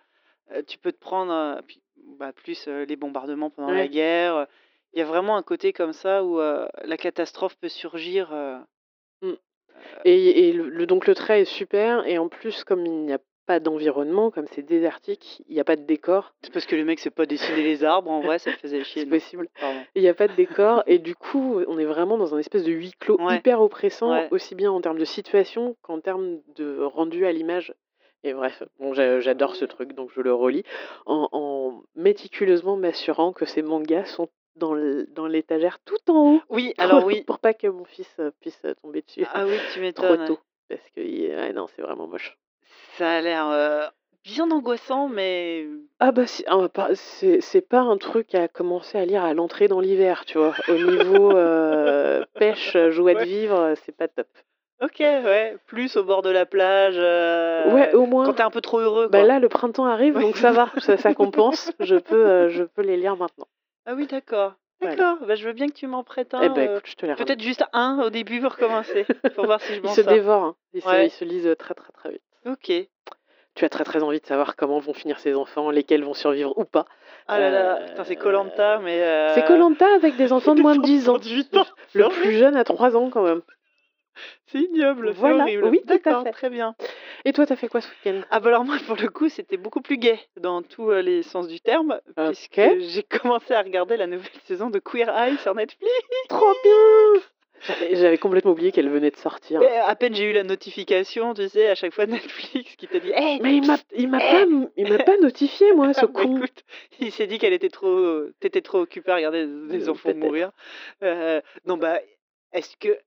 euh, 0.53 0.63
tu 0.67 0.79
peux 0.79 0.91
te 0.93 0.99
prendre 0.99 1.33
euh, 1.33 1.61
puis, 1.67 1.83
bah, 2.19 2.33
plus 2.33 2.67
euh, 2.67 2.85
les 2.87 2.97
bombardements 2.97 3.51
pendant 3.51 3.71
la 3.71 3.83
Ouais. 3.83 3.89
guerre. 3.89 4.47
Il 4.95 4.99
y 4.99 5.03
a 5.03 5.05
vraiment 5.05 5.37
un 5.37 5.43
côté 5.43 5.73
comme 5.75 5.93
ça 5.93 6.25
où 6.25 6.41
euh, 6.41 6.67
la 6.85 6.97
catastrophe 6.97 7.57
peut 7.59 7.69
surgir. 7.69 8.33
euh, 8.33 8.59
Et, 10.05 10.49
et 10.49 10.53
le, 10.53 10.69
le- 10.69 10.87
donc 10.87 11.07
le 11.07 11.15
trait 11.15 11.43
est 11.43 11.45
super, 11.45 12.07
et 12.07 12.19
en 12.19 12.29
plus, 12.29 12.65
comme 12.65 12.85
il 12.87 12.93
n'y 13.07 13.13
a 13.13 13.19
pas 13.47 13.61
d'environnement, 13.61 14.31
comme 14.31 14.47
c'est 14.53 14.63
désertique, 14.63 15.43
il 15.49 15.55
n'y 15.55 15.61
a 15.61 15.65
pas 15.65 15.77
de 15.77 15.83
décor, 15.83 16.33
C'est 16.43 16.51
parce 16.53 16.65
que 16.65 16.77
le 16.77 16.85
mec 16.85 16.99
sait 16.99 17.11
pas 17.11 17.27
dessiner 17.27 17.63
les 17.63 17.85
arbres, 17.85 18.11
en 18.11 18.21
vrai, 18.23 18.39
ça 18.39 18.51
le 18.51 18.57
faisait 18.63 18.83
chier. 18.85 19.03
c'est 19.03 19.09
possible. 19.11 19.49
Il 19.95 20.01
n'y 20.03 20.09
a 20.09 20.15
pas 20.15 20.29
de 20.29 20.35
décor, 20.35 20.83
et 20.87 20.99
du 20.99 21.15
coup, 21.15 21.61
on 21.69 21.79
est 21.79 21.85
vraiment 21.85 22.17
dans 22.17 22.35
un 22.35 22.39
espèce 22.39 22.65
de 22.65 22.73
huis 22.73 22.93
clos 22.99 23.21
Ouais. 23.21 23.37
hyper 23.37 23.61
oppressant, 23.61 24.11
Ouais. 24.13 24.29
aussi 24.31 24.55
bien 24.55 24.71
en 24.73 24.81
termes 24.81 24.99
de 24.99 25.05
situation 25.05 25.77
qu'en 25.83 26.01
termes 26.01 26.39
de 26.57 26.81
rendu 26.83 27.27
à 27.27 27.33
l'image. 27.33 27.75
Et 28.27 28.33
bref, 28.33 28.63
bon, 28.79 28.95
j'a- 28.95 29.21
j'adore 29.21 29.55
ce 29.55 29.67
truc, 29.67 29.93
donc 29.93 30.09
je 30.15 30.23
le 30.23 30.33
relis, 30.33 30.63
en, 31.05 31.29
en 31.33 31.83
méticuleusement 31.95 32.77
m'assurant 32.77 33.35
que 33.35 33.45
ces 33.45 33.61
mangas 33.61 34.07
sont 34.07 34.29
dans 34.57 35.27
l'étagère 35.27 35.79
tout 35.85 35.97
en 36.11 36.35
haut, 36.35 36.41
Oui, 36.51 36.73
pour, 36.77 36.85
alors 36.85 37.05
oui. 37.05 37.23
pour 37.25 37.39
pas 37.39 37.55
que 37.55 37.67
mon 37.67 37.85
fils 37.85 38.13
euh, 38.21 38.31
puisse 38.41 38.61
euh, 38.65 38.75
tomber 38.83 39.03
dessus 39.03 39.27
Ah 39.35 39.45
oui, 39.47 39.57
tu 39.73 39.79
trop 39.95 40.07
m'étonnes. 40.07 40.21
ouais. 40.21 40.27
tôt. 40.27 40.39
Parce 40.69 40.83
que 40.97 41.53
non, 41.53 41.67
c'est 41.75 41.83
vraiment 41.83 42.07
moche. 42.07 42.37
Ça 42.97 43.11
a 43.11 43.21
l'air 43.21 43.49
euh, 43.51 43.87
bien 44.25 44.51
angoissant, 44.51 45.09
mais 45.09 45.67
Ah 46.01 46.11
bah 46.13 46.23
ah, 46.47 46.69
c'est 46.95 47.69
pas 47.69 47.81
un 47.81 47.99
truc 47.99 48.35
à 48.35 48.49
commencer 48.49 48.97
à 48.99 49.05
lire 49.05 49.23
à 49.25 49.35
l'entrée 49.35 49.69
dans 49.69 49.81
l'hiver, 49.81 50.25
tu 50.25 50.39
vois. 50.39 50.55
Au 50.69 50.75
niveau 50.75 51.37
euh, 51.37 52.25
pêche, 52.39 52.77
joie 52.91 53.15
de 53.15 53.25
vivre, 53.25 53.75
c'est 53.85 53.95
pas 53.97 54.09
top. 54.09 54.27
ok, 54.83 55.01
ouais. 55.01 55.57
Plus 55.67 55.97
au 55.97 56.05
bord 56.05 56.23
de 56.23 56.31
la 56.31 56.47
plage, 56.47 56.95
euh, 56.97 57.71
Ouais, 57.75 57.93
au 57.95 58.03
quand 58.05 58.07
moins. 58.07 58.33
t'es 58.33 58.43
un 58.43 58.51
peu 58.51 58.63
trop 58.63 58.79
heureux, 58.79 59.09
Bah 59.09 59.23
là, 59.25 59.39
le 59.39 59.49
printemps 59.51 59.85
arrive, 59.87 60.15
donc 60.19 60.37
ça 60.37 60.53
ça. 60.55 60.65
va, 60.65 60.81
ça, 60.81 60.97
ça 60.97 61.15
compense. 61.15 61.73
Je 61.81 61.97
peux, 61.97 62.27
euh, 62.27 62.49
je 62.49 62.65
peux 62.65 62.83
les 62.83 62.97
lire 62.97 63.17
maintenant. 63.17 63.47
Ah 63.87 63.95
oui, 63.95 64.07
d'accord. 64.07 64.55
D'accord, 64.81 65.17
bah, 65.27 65.35
je 65.35 65.47
veux 65.47 65.55
bien 65.55 65.67
que 65.69 65.73
tu 65.73 65.87
m'en 65.87 66.05
prêtes 66.05 66.35
Eh 66.35 66.47
un. 66.47 66.49
ben 66.51 66.69
euh, 66.69 66.73
écoute, 66.77 66.87
je 66.91 66.95
te 66.97 67.07
les 67.07 67.13
remets. 67.15 67.25
Peut-être 67.25 67.41
juste 67.43 67.65
un 67.73 68.01
au 68.05 68.11
début 68.11 68.41
pour 68.41 68.57
commencer, 68.57 69.07
pour 69.35 69.47
voir 69.47 69.61
si 69.63 69.73
je 69.75 69.79
Ils 69.81 69.83
m'en 69.85 69.95
se 69.95 70.03
sors. 70.03 70.13
dévorent, 70.13 70.45
hein. 70.45 70.57
ils, 70.75 70.83
se, 70.83 70.89
Ouais. 70.89 71.07
ils 71.07 71.11
se 71.11 71.25
lisent 71.25 71.55
très 71.59 71.73
très 71.75 71.91
très 71.93 72.11
vite. 72.11 72.23
Ok. 72.45 72.71
Tu 73.55 73.65
as 73.65 73.69
très 73.69 73.85
très 73.85 74.03
envie 74.03 74.21
de 74.21 74.27
savoir 74.27 74.57
comment 74.57 74.81
vont 74.81 74.93
finir 74.93 75.19
ces 75.21 75.35
enfants, 75.35 75.71
lesquels 75.71 76.03
vont 76.05 76.13
survivre 76.13 76.53
ou 76.59 76.65
pas. 76.65 76.85
Ah 77.29 77.39
là 77.39 77.51
là, 77.51 77.77
putain, 77.87 78.05
c'est 78.05 78.17
Colanta, 78.17 78.75
Euh, 78.77 78.81
mais. 78.83 79.01
euh, 79.01 79.33
C'est 79.35 79.45
Colanta 79.47 79.87
avec 79.95 80.17
des 80.17 80.33
enfants 80.33 80.55
de 80.55 80.61
moins 80.61 80.77
de 80.77 80.83
10 80.83 81.09
ans. 81.09 81.15
enfants 81.15 81.25
de 81.25 81.31
8 81.31 81.57
ans. 81.57 81.67
Le 81.95 82.09
plus 82.09 82.33
jeune 82.37 82.57
a 82.57 82.65
3 82.65 82.97
ans 82.97 83.09
quand 83.11 83.23
même. 83.23 83.41
C'est 84.47 84.59
ignoble, 84.59 85.09
c'est 85.15 85.19
Voilà, 85.21 85.45
horrible. 85.45 85.65
oui, 85.67 85.81
tout 85.87 85.93
à 85.93 85.97
D'accord, 85.99 86.23
fait. 86.25 86.33
très 86.33 86.51
bien. 86.51 86.75
Et 87.27 87.33
toi, 87.33 87.47
t'as 87.47 87.57
fait 87.57 87.69
quoi 87.69 87.81
ce 87.81 87.89
week-end? 87.89 88.21
Ah 88.31 88.39
bah 88.41 88.49
alors 88.49 88.65
moi 88.65 88.77
pour 88.87 88.97
le 88.97 89.09
coup 89.09 89.29
c'était 89.31 89.57
beaucoup 89.57 89.81
plus 89.81 89.97
gay 89.97 90.19
dans 90.37 90.63
tous 90.63 90.91
euh, 90.91 91.01
les 91.01 91.23
sens 91.23 91.49
du 91.49 91.61
terme 91.61 91.99
puisque 92.17 92.61
j'ai 92.81 93.03
commencé 93.03 93.55
à 93.55 93.63
regarder 93.63 93.97
la 93.97 94.07
nouvelle 94.07 94.29
saison 94.45 94.69
de 94.71 94.79
Queer 94.79 95.09
Eye 95.09 95.39
sur 95.39 95.55
Netflix. 95.55 95.91
Trop 96.29 96.53
bien 96.63 97.23
J'avais 97.93 98.19
complètement 98.19 98.51
oublié 98.51 98.73
qu'elle 98.73 98.91
venait 98.91 99.11
de 99.11 99.17
sortir. 99.17 99.61
Mais 99.61 99.75
à 99.79 99.95
peine 99.97 100.15
j'ai 100.15 100.25
eu 100.29 100.33
la 100.35 100.43
notification, 100.43 101.33
tu 101.33 101.49
sais, 101.49 101.71
à 101.71 101.75
chaque 101.75 101.95
fois 101.95 102.05
de 102.05 102.11
Netflix 102.13 102.77
qui 102.77 102.87
te 102.89 102.99
dit 102.99 103.11
"Hey, 103.15 103.41
Mais 103.41 103.57
il 103.57 103.67
m'a, 103.67 103.79
il 103.97 104.09
m'a 104.11 104.19
pas, 104.21 104.45
il 104.77 104.87
m'a 104.91 104.99
pas 104.99 105.17
notifié 105.17 105.73
moi, 105.73 105.95
ce 105.95 106.01
Ah, 106.05 106.09
con. 106.09 106.37
écoute, 106.37 106.63
il 107.01 107.11
s'est 107.11 107.27
dit 107.27 107.39
qu'elle 107.39 107.55
était 107.55 107.71
trop, 107.71 108.25
t'étais 108.41 108.61
trop 108.61 108.81
occupé 108.81 109.11
à 109.13 109.15
regarder 109.17 109.47
des 109.47 109.89
Euh, 109.89 109.93
enfants 109.93 110.13
mourir. 110.15 110.51
Euh, 111.03 111.41
non 111.65 111.79
bah, 111.79 112.01
est-ce 112.53 112.77
que, 112.77 112.99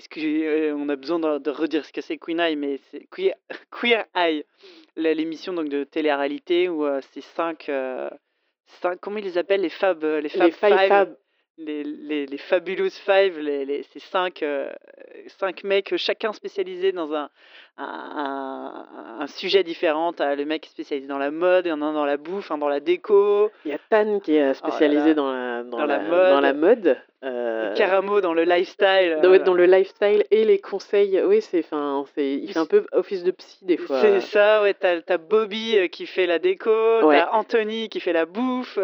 est-ce 0.00 0.08
que 0.08 0.20
euh, 0.20 0.74
on 0.74 0.88
a 0.88 0.96
besoin 0.96 1.18
de, 1.18 1.38
de 1.38 1.50
redire 1.50 1.84
ce 1.84 1.92
que 1.92 2.00
c'est 2.00 2.16
Queen 2.16 2.40
Eye, 2.40 2.56
mais 2.56 2.78
c'est 2.90 3.06
Queer, 3.10 3.34
Queer 3.70 4.04
Eye, 4.14 4.44
l'émission 4.96 5.52
donc 5.52 5.68
de 5.68 5.84
télé-réalité 5.84 6.68
où 6.70 6.86
euh, 6.86 7.00
c'est 7.12 7.20
cinq, 7.22 7.68
euh, 7.68 8.08
cinq, 8.80 8.98
comment 9.00 9.18
ils 9.18 9.24
les 9.24 9.36
appellent 9.38 9.60
les 9.60 9.68
Fab, 9.68 10.02
euh, 10.04 10.20
les 10.20 10.30
Fab 10.30 10.46
Les 10.46 10.52
Five 10.52 10.88
Fab. 10.88 11.16
les, 11.58 11.84
les, 11.84 12.24
les 12.26 12.38
Fabulous 12.38 12.90
Five, 13.04 13.38
les, 13.38 13.66
les, 13.66 13.82
ces 13.82 13.98
cinq, 14.00 14.42
euh, 14.42 14.70
cinq 15.38 15.64
mecs, 15.64 15.94
chacun 15.96 16.32
spécialisé 16.32 16.92
dans 16.92 17.12
un, 17.12 17.28
un, 17.76 17.84
un- 17.84 19.20
un 19.20 19.26
sujet 19.26 19.62
différent. 19.62 20.12
Le 20.18 20.44
mec 20.44 20.64
spécialisé 20.66 21.06
dans 21.08 21.18
la 21.18 21.30
mode, 21.30 21.66
il 21.66 21.68
y 21.68 21.72
en 21.72 21.82
a 21.82 21.84
un 21.86 21.92
dans 21.92 22.06
la 22.06 22.16
bouffe, 22.16 22.50
un 22.50 22.56
dans 22.58 22.68
la 22.68 22.80
déco, 22.80 23.50
Il 23.66 23.72
y 23.72 23.74
a 23.74 23.78
Tan 23.90 24.20
qui 24.20 24.34
est 24.36 24.54
spécialisé 24.54 25.02
Oh 25.04 25.08
là. 25.08 25.14
dans, 25.14 25.32
la, 25.32 25.62
dans, 25.64 25.78
Dans 25.78 25.86
la 25.86 25.98
la, 25.98 26.02
mode. 26.08 26.30
dans 26.32 26.40
la 26.40 26.52
mode. 26.54 26.96
Euh, 27.22 27.74
Caramo 27.74 28.20
dans 28.20 28.32
le 28.32 28.44
lifestyle. 28.44 29.18
dans, 29.22 29.32
euh, 29.32 29.38
dans 29.38 29.52
le 29.54 29.66
lifestyle 29.66 30.24
et 30.30 30.44
les 30.44 30.58
conseils. 30.58 31.20
Oui, 31.22 31.42
c'est, 31.42 31.60
enfin, 31.60 32.04
c'est, 32.14 32.32
il 32.34 32.52
fait 32.52 32.58
un 32.58 32.66
peu 32.66 32.86
office 32.92 33.22
de 33.24 33.30
psy 33.30 33.64
des 33.64 33.76
fois. 33.76 34.00
C'est 34.00 34.20
ça, 34.20 34.62
ouais. 34.62 34.74
T'as, 34.74 35.18
Bobby 35.18 35.76
euh, 35.76 35.88
qui 35.88 36.06
fait 36.06 36.26
la 36.26 36.38
déco, 36.38 36.70
Ouais. 37.02 37.18
t'as 37.18 37.30
Anthony 37.32 37.88
qui 37.88 38.00
fait 38.00 38.12
la 38.14 38.24
bouffe, 38.26 38.78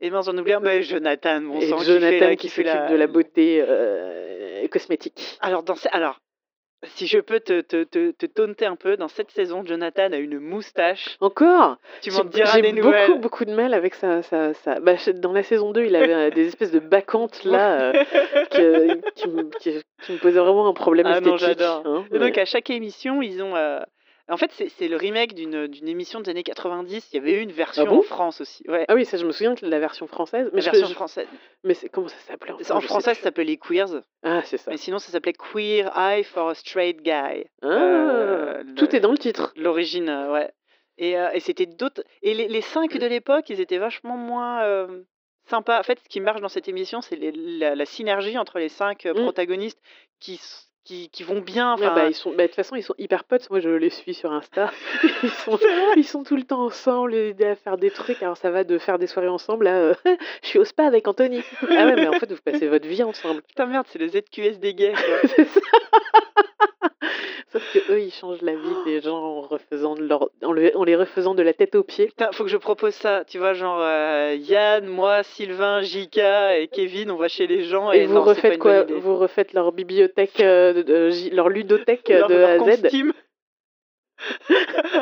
et 0.00 0.10
mince, 0.10 0.26
j'en 0.26 0.36
oublie 0.36 0.52
mais 0.60 0.82
Jonathan, 0.82 1.40
mon 1.40 1.60
et 1.60 1.68
sang, 1.68 1.78
Jonathan 1.78 2.08
qui 2.08 2.18
fait 2.18 2.20
la, 2.20 2.36
qui, 2.36 2.48
fait 2.48 2.62
s'occupe 2.64 2.80
la- 2.80 2.90
de 2.90 2.96
la 2.96 3.06
beauté 3.06 3.64
euh, 3.66 4.66
cosmétique. 4.68 5.38
Alors, 5.40 5.62
dans 5.62 5.74
alors, 5.92 6.20
si 6.94 7.06
je 7.06 7.18
peux 7.18 7.40
te, 7.40 7.60
te, 7.60 7.84
te, 7.84 8.10
te 8.12 8.26
taunter 8.26 8.66
un 8.66 8.76
peu, 8.76 8.96
dans 8.96 9.08
cette 9.08 9.30
saison, 9.30 9.64
Jonathan 9.64 10.12
a 10.12 10.16
une 10.16 10.38
moustache. 10.38 11.16
Encore? 11.20 11.76
Tu 12.02 12.10
J'ai- 12.10 12.16
m'en 12.18 12.24
diras 12.24 12.52
J'ai 12.54 12.62
des 12.62 12.72
nouvelles. 12.72 13.08
beaucoup, 13.08 13.20
beaucoup 13.20 13.44
de 13.44 13.52
mal 13.54 13.74
avec 13.74 13.94
ça. 13.94 14.22
ça, 14.22 14.54
ça... 14.54 14.80
Bah, 14.80 14.94
dans 15.14 15.32
la 15.32 15.42
saison 15.42 15.72
2, 15.72 15.84
il 15.84 15.96
avait 15.96 16.30
des 16.30 16.46
espèces 16.48 16.70
de 16.72 16.78
bacchantes 16.78 17.44
là 17.44 17.92
euh, 17.94 18.04
que- 18.50 19.10
qui, 19.14 19.28
me, 19.28 19.42
qui- 19.58 19.82
qui 20.02 20.12
me 20.12 20.18
posaient 20.18 20.38
vraiment 20.40 20.68
un 20.68 20.72
problème 20.74 21.06
Ah 21.06 21.20
non, 21.20 21.34
esthétique. 21.36 21.58
j'adore. 21.58 21.82
hein, 21.86 22.04
Et 22.12 22.18
donc, 22.18 22.34
ouais. 22.34 22.40
à 22.40 22.44
chaque 22.44 22.70
émission, 22.70 23.22
ils 23.22 23.42
ont. 23.42 23.56
euh, 23.56 23.80
En 24.28 24.36
fait, 24.36 24.50
c'est, 24.52 24.88
le 24.88 24.96
remake 24.96 25.34
d'une, 25.34 25.68
émission 25.88 26.20
des 26.20 26.30
années 26.30 26.42
90. 26.42 27.10
Il 27.12 27.16
y 27.16 27.18
avait 27.20 27.34
eu 27.34 27.40
une 27.42 27.52
version 27.52 27.84
Ah 27.86 27.88
bon 27.88 27.98
en 28.00 28.02
France 28.02 28.40
aussi. 28.40 28.64
Ouais. 28.68 28.84
Ah 28.88 28.94
oui, 28.94 29.04
ça, 29.04 29.16
je 29.18 29.24
me 29.24 29.30
souviens 29.30 29.54
que 29.54 29.64
la 29.64 29.78
version 29.78 30.06
française. 30.08 30.50
Mais, 30.52 30.60
la 30.62 30.70
version 30.72 30.88
je- 30.88 30.94
française. 30.94 31.28
mais 31.62 31.74
comment 31.92 32.08
ça 32.08 32.16
s'appelait 32.26 32.52
En 32.52 32.58
sais 32.58 32.86
français, 32.86 33.14
ça 33.14 33.22
s'appelait 33.22 33.44
les 33.44 33.56
Queers. 33.56 34.02
Ah, 34.24 34.42
c'est 34.44 34.56
ça. 34.58 34.70
Mais 34.72 34.78
sinon, 34.78 34.98
ça 34.98 35.12
s'appelait 35.12 35.32
Queer 35.32 35.96
Eye 35.96 36.24
for 36.24 36.48
a 36.48 36.54
Straight 36.56 37.02
Guy. 37.02 37.44
Ah, 37.62 37.66
Euh, 37.66 38.62
le- 38.64 38.74
tout 38.74 38.96
est 38.96 39.00
dans 39.00 39.12
le 39.12 39.18
titre. 39.18 39.52
L'origine, 39.56 40.08
euh, 40.08 40.32
ouais. 40.32 40.50
Et, 40.98 41.16
euh, 41.16 41.30
et 41.32 41.40
c'était 41.40 41.66
d'autres. 41.66 42.02
Et 42.22 42.34
les, 42.34 42.48
les 42.48 42.62
cinq 42.62 42.96
de 42.98 43.06
l'époque, 43.06 43.48
ils 43.50 43.60
étaient 43.60 43.78
vachement 43.78 44.16
moins 44.16 44.62
euh, 44.64 45.02
sympas. 45.48 45.78
En 45.78 45.82
fait, 45.84 46.00
ce 46.02 46.08
qui 46.08 46.18
marche 46.20 46.40
dans 46.40 46.48
cette 46.48 46.66
émission, 46.68 47.00
c'est 47.00 47.16
la, 47.16 47.74
la 47.76 47.84
synergie 47.84 48.38
entre 48.38 48.58
les 48.58 48.70
cinq 48.70 49.04
Mm. 49.04 49.22
protagonistes 49.22 49.80
qui, 50.18 50.40
qui, 50.86 51.10
qui 51.10 51.24
vont 51.24 51.40
bien. 51.40 51.76
Ah 51.82 51.90
bah, 51.90 52.08
ils 52.08 52.14
sont, 52.14 52.30
bah, 52.30 52.44
de 52.44 52.46
toute 52.46 52.54
façon, 52.54 52.76
ils 52.76 52.82
sont 52.82 52.94
hyper 52.96 53.24
potes. 53.24 53.50
Moi, 53.50 53.60
je 53.60 53.68
les 53.68 53.90
suis 53.90 54.14
sur 54.14 54.32
Insta. 54.32 54.70
Ils 55.22 55.30
sont, 55.30 55.58
ils 55.96 56.04
sont 56.04 56.22
tout 56.22 56.36
le 56.36 56.44
temps 56.44 56.64
ensemble, 56.64 57.14
à 57.14 57.56
faire 57.56 57.76
des 57.76 57.90
trucs. 57.90 58.22
Alors, 58.22 58.36
ça 58.36 58.50
va 58.50 58.64
de 58.64 58.78
faire 58.78 58.98
des 58.98 59.06
soirées 59.06 59.28
ensemble 59.28 59.66
à 59.66 59.76
euh, 59.76 59.94
je 60.42 60.48
suis 60.48 60.58
au 60.58 60.64
spa 60.64 60.84
avec 60.84 61.08
Anthony. 61.08 61.42
Ah 61.62 61.86
ouais, 61.86 61.96
mais 61.96 62.06
en 62.06 62.12
fait, 62.12 62.30
vous 62.30 62.40
passez 62.42 62.68
votre 62.68 62.86
vie 62.86 63.02
ensemble. 63.02 63.42
Putain, 63.42 63.66
merde, 63.66 63.86
c'est 63.88 63.98
le 63.98 64.08
ZQS 64.08 64.58
des 64.58 64.74
gays. 64.74 64.94
C'est 65.36 65.46
ça. 65.46 65.60
Sauf 67.58 67.72
que 67.72 67.92
eux, 67.92 68.00
ils 68.00 68.12
changent 68.12 68.42
la 68.42 68.52
vie 68.52 68.76
des 68.84 69.00
gens 69.00 69.16
en, 69.16 69.40
refaisant 69.40 69.94
de 69.94 70.02
leur, 70.02 70.28
en 70.44 70.52
le- 70.52 70.76
en 70.76 70.84
les 70.84 70.94
refaisant 70.96 71.34
de 71.34 71.42
la 71.42 71.54
tête 71.54 71.74
aux 71.74 71.82
pieds. 71.82 72.06
Putain, 72.06 72.30
faut 72.32 72.44
que 72.44 72.50
je 72.50 72.56
propose 72.58 72.92
ça. 72.94 73.24
Tu 73.26 73.38
vois, 73.38 73.54
genre 73.54 73.78
euh, 73.80 74.36
Yann, 74.38 74.86
moi, 74.86 75.22
Sylvain, 75.22 75.80
Jika 75.80 76.58
et 76.58 76.68
Kevin, 76.68 77.10
on 77.10 77.16
va 77.16 77.28
chez 77.28 77.46
les 77.46 77.62
gens 77.64 77.92
et, 77.92 78.00
Et 78.00 78.06
vous 78.06 78.14
non, 78.14 78.24
refaites 78.24 78.58
quoi. 78.58 78.84
Vous 78.84 79.16
refaites 79.16 79.54
leur 79.54 79.72
bibliothèque, 79.72 80.40
euh, 80.40 80.72
de- 80.74 80.82
de- 80.82 81.10
j- 81.10 81.30
leur 81.30 81.48
ludothèque 81.48 82.08
Leur- 82.10 82.28
de 82.28 82.34
leur 82.34 82.48
A 82.50 82.52
à 82.52 82.76
Z. 82.76 82.82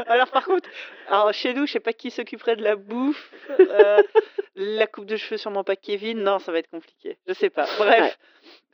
Alors 0.06 0.28
par 0.30 0.44
contre, 0.44 0.68
alors 1.08 1.32
chez 1.32 1.54
nous, 1.54 1.66
je 1.66 1.72
sais 1.72 1.80
pas 1.80 1.92
qui 1.92 2.10
s'occuperait 2.10 2.56
de 2.56 2.62
la 2.62 2.76
bouffe, 2.76 3.30
euh, 3.60 4.02
la 4.56 4.86
coupe 4.86 5.06
de 5.06 5.16
cheveux 5.16 5.36
sûrement 5.36 5.64
pas 5.64 5.76
Kevin. 5.76 6.22
Non, 6.22 6.38
ça 6.38 6.52
va 6.52 6.58
être 6.58 6.70
compliqué. 6.70 7.18
Je 7.26 7.32
sais 7.32 7.50
pas. 7.50 7.66
Bref. 7.78 8.18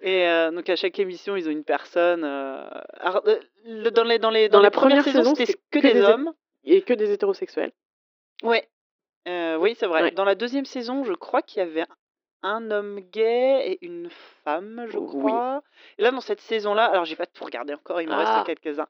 Et 0.01 0.27
euh, 0.29 0.51
donc 0.51 0.69
à 0.69 0.77
chaque 0.77 0.99
émission, 0.99 1.37
ils 1.37 1.47
ont 1.49 1.53
une 1.53 1.65
personne. 1.65 2.25
euh, 2.25 2.63
alors, 3.01 3.23
le- 3.65 3.91
dans 3.91 4.05
les 4.05 4.19
dans 4.19 4.31
les 4.31 4.49
Dans 4.49 4.59
dans 4.59 4.63
la 4.63 4.71
première 4.71 5.05
saison, 5.05 5.35
c'était 5.35 5.55
que, 5.71 5.79
que 5.79 5.87
des 5.93 6.01
hommes. 6.01 6.33
Et 6.65 6.83
que 6.83 6.93
des 6.95 7.11
hétérosexuels. 7.13 7.73
Ouais. 8.43 8.67
Oui, 9.27 9.77
c'est 9.79 9.87
vrai. 9.87 10.03
Ouais. 10.03 10.11
Dans 10.11 10.25
la 10.25 10.35
deuxième 10.35 10.65
saison, 10.65 11.05
je 11.05 11.13
crois 11.13 11.43
qu'il 11.43 11.59
y 11.59 11.63
avait 11.63 11.85
un 12.43 12.71
homme 12.71 13.01
gay 13.01 13.73
et 13.73 13.85
une 13.85 14.09
femme, 14.45 14.87
je 14.91 14.99
Oui. 14.99 15.07
crois. 15.09 15.63
Et 15.99 16.03
là, 16.03 16.11
dans 16.11 16.21
cette 16.21 16.41
saison-là, 16.41 16.87
alors 16.87 17.05
j'ai 17.05 17.17
pas 17.17 17.27
tout 17.27 17.45
regardé 17.45 17.75
encore, 17.75 18.01
il 18.01 18.09
me 18.09 18.13
Ah. 18.15 18.43
reste 18.43 18.47
quelques-uns. 18.47 18.89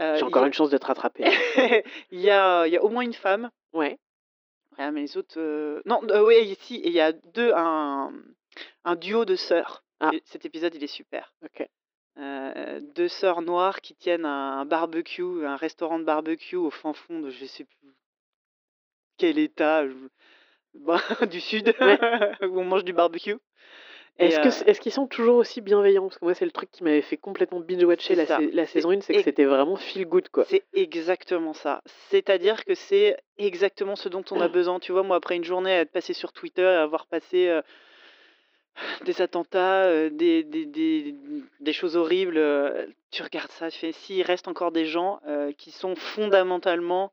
Euh, 0.00 0.14
J'ai 0.14 0.20
il 0.20 0.24
encore 0.24 0.44
une 0.44 0.52
chance 0.52 0.70
de 0.70 0.78
te 0.78 0.86
rattraper. 0.86 1.24
il 2.10 2.20
y 2.20 2.30
a, 2.30 2.66
il 2.66 2.72
y 2.72 2.76
a 2.76 2.82
au 2.84 2.88
moins 2.88 3.02
une 3.02 3.14
femme. 3.14 3.50
ouais. 3.72 3.98
Ah, 4.78 4.90
mais 4.90 5.00
les 5.00 5.16
autres. 5.16 5.38
euh, 5.40 5.80
Non, 5.86 6.02
euh, 6.10 6.22
oui, 6.22 6.36
ici, 6.42 6.82
il 6.84 6.92
y 6.92 7.00
a 7.00 7.12
deux, 7.12 7.50
un, 7.56 8.12
un 8.84 8.94
duo 8.94 9.24
de 9.24 9.34
sœurs. 9.34 9.82
Ah. 10.00 10.10
Et 10.12 10.20
Cet 10.26 10.44
épisode, 10.44 10.74
il 10.74 10.84
est 10.84 10.86
super. 10.86 11.32
Ok. 11.42 11.66
Euh, 12.18 12.80
deux 12.94 13.08
sœurs 13.08 13.40
noires 13.40 13.80
qui 13.80 13.94
tiennent 13.94 14.26
un, 14.26 14.58
un 14.60 14.64
barbecue, 14.66 15.46
un 15.46 15.56
restaurant 15.56 15.98
de 15.98 16.04
barbecue 16.04 16.56
au 16.56 16.70
fin 16.70 16.92
fond 16.92 17.20
de 17.20 17.30
je 17.30 17.44
sais 17.46 17.64
plus 17.64 17.94
quel 19.18 19.38
état 19.38 19.86
je- 19.88 19.94
bah, 20.86 21.00
du 21.30 21.40
sud 21.40 21.74
où 22.42 22.60
on 22.60 22.64
mange 22.64 22.84
du 22.84 22.92
barbecue. 22.92 23.36
Est-ce 24.18 24.40
euh, 24.40 24.64
est-ce 24.66 24.80
qu'ils 24.80 24.92
sont 24.92 25.06
toujours 25.06 25.36
aussi 25.36 25.60
bienveillants? 25.60 26.04
Parce 26.08 26.18
que 26.18 26.24
moi, 26.24 26.34
c'est 26.34 26.46
le 26.46 26.50
truc 26.50 26.70
qui 26.70 26.82
m'avait 26.84 27.02
fait 27.02 27.18
complètement 27.18 27.60
binge-watcher 27.60 28.14
la, 28.14 28.66
saison 28.66 28.90
1, 28.90 29.02
c'est 29.02 29.14
que 29.14 29.22
c'était 29.22 29.44
vraiment 29.44 29.76
feel 29.76 30.06
good, 30.06 30.28
quoi. 30.30 30.44
C'est 30.46 30.64
exactement 30.72 31.52
ça. 31.52 31.82
C'est-à-dire 32.08 32.64
que 32.64 32.74
c'est 32.74 33.18
exactement 33.36 33.94
ce 33.94 34.08
dont 34.08 34.24
on 34.30 34.40
a 34.40 34.48
besoin. 34.48 34.80
Tu 34.80 34.92
vois, 34.92 35.02
moi, 35.02 35.16
après 35.16 35.36
une 35.36 35.44
journée 35.44 35.72
à 35.72 35.80
être 35.80 35.92
passé 35.92 36.14
sur 36.14 36.32
Twitter 36.32 36.62
et 36.62 36.66
avoir 36.66 37.06
passé 37.06 37.48
euh, 37.48 37.60
des 39.04 39.20
attentats, 39.20 39.84
euh, 39.84 40.08
des, 40.08 40.44
des, 40.44 40.64
des, 40.64 41.14
des 41.60 41.72
choses 41.74 41.96
horribles, 41.96 42.40
tu 43.10 43.22
regardes 43.22 43.52
ça, 43.52 43.70
tu 43.70 43.78
fais 43.78 43.92
s'il 43.92 44.22
reste 44.22 44.48
encore 44.48 44.72
des 44.72 44.86
gens 44.86 45.20
qui 45.58 45.70
sont 45.70 45.94
fondamentalement 45.94 47.12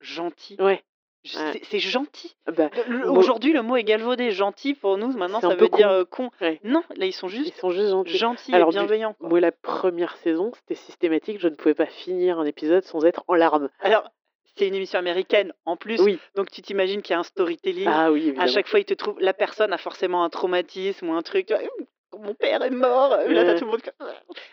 gentils. 0.00 0.56
Ouais. 0.60 0.84
Ouais. 1.24 1.60
c'est- 1.70 1.78
gentil. 1.78 2.34
Bah, 2.46 2.68
le- 2.86 2.98
Moi- 3.06 3.18
Aujourd'hui, 3.18 3.52
le 3.52 3.62
mot 3.62 3.76
est 3.76 3.84
galvaudé. 3.84 4.30
Gentil, 4.30 4.74
pour 4.74 4.98
nous, 4.98 5.08
maintenant, 5.16 5.40
ça 5.40 5.48
veut 5.54 5.68
dire 5.68 5.70
con. 5.70 5.82
euh, 5.84 6.04
con. 6.04 6.30
Ouais. 6.40 6.60
Non, 6.64 6.82
là, 6.96 7.06
ils 7.06 7.12
sont 7.12 7.28
ils 7.28 7.36
juste 7.44 7.56
sont 7.58 7.70
juste 7.70 7.88
gentils. 7.88 8.18
gentils 8.18 8.54
Alors, 8.54 8.68
et 8.68 8.72
bienveillants. 8.72 9.16
Moi, 9.20 9.40
la 9.40 9.52
première 9.52 10.16
saison, 10.18 10.52
c'était 10.54 10.74
systématique. 10.74 11.38
Je 11.40 11.48
ne 11.48 11.54
pouvais 11.54 11.74
pas 11.74 11.86
finir 11.86 12.38
un 12.38 12.44
épisode 12.44 12.82
sans 12.84 13.04
être 13.06 13.24
en 13.28 13.34
larmes. 13.34 13.70
Alors, 13.80 14.04
c'est 14.56 14.68
une 14.68 14.74
émission 14.74 14.98
américaine 14.98 15.52
en 15.64 15.76
plus. 15.76 16.00
Oui. 16.00 16.18
Donc 16.36 16.50
tu 16.50 16.62
t'imagines 16.62 17.02
qu'il 17.02 17.14
y 17.14 17.16
a 17.16 17.20
un 17.20 17.24
storytelling. 17.24 17.88
Ah 17.90 18.12
oui, 18.12 18.34
à 18.38 18.46
chaque 18.46 18.68
fois, 18.68 18.78
il 18.80 18.84
te 18.84 18.94
trouve 18.94 19.16
la 19.18 19.32
personne 19.32 19.72
a 19.72 19.78
forcément 19.78 20.24
un 20.24 20.30
traumatisme 20.30 21.08
ou 21.08 21.14
un 21.14 21.22
truc. 21.22 21.46
tu 21.46 21.54
vois, 21.54 21.62
Mon 22.20 22.34
père 22.34 22.62
est 22.62 22.70
mort. 22.70 23.10
Là, 23.10 23.24
t'as 23.26 23.52
Ouais. 23.54 23.54
tout 23.58 23.64
le 23.64 23.70
monde. 23.72 23.80
qui- 23.82 23.90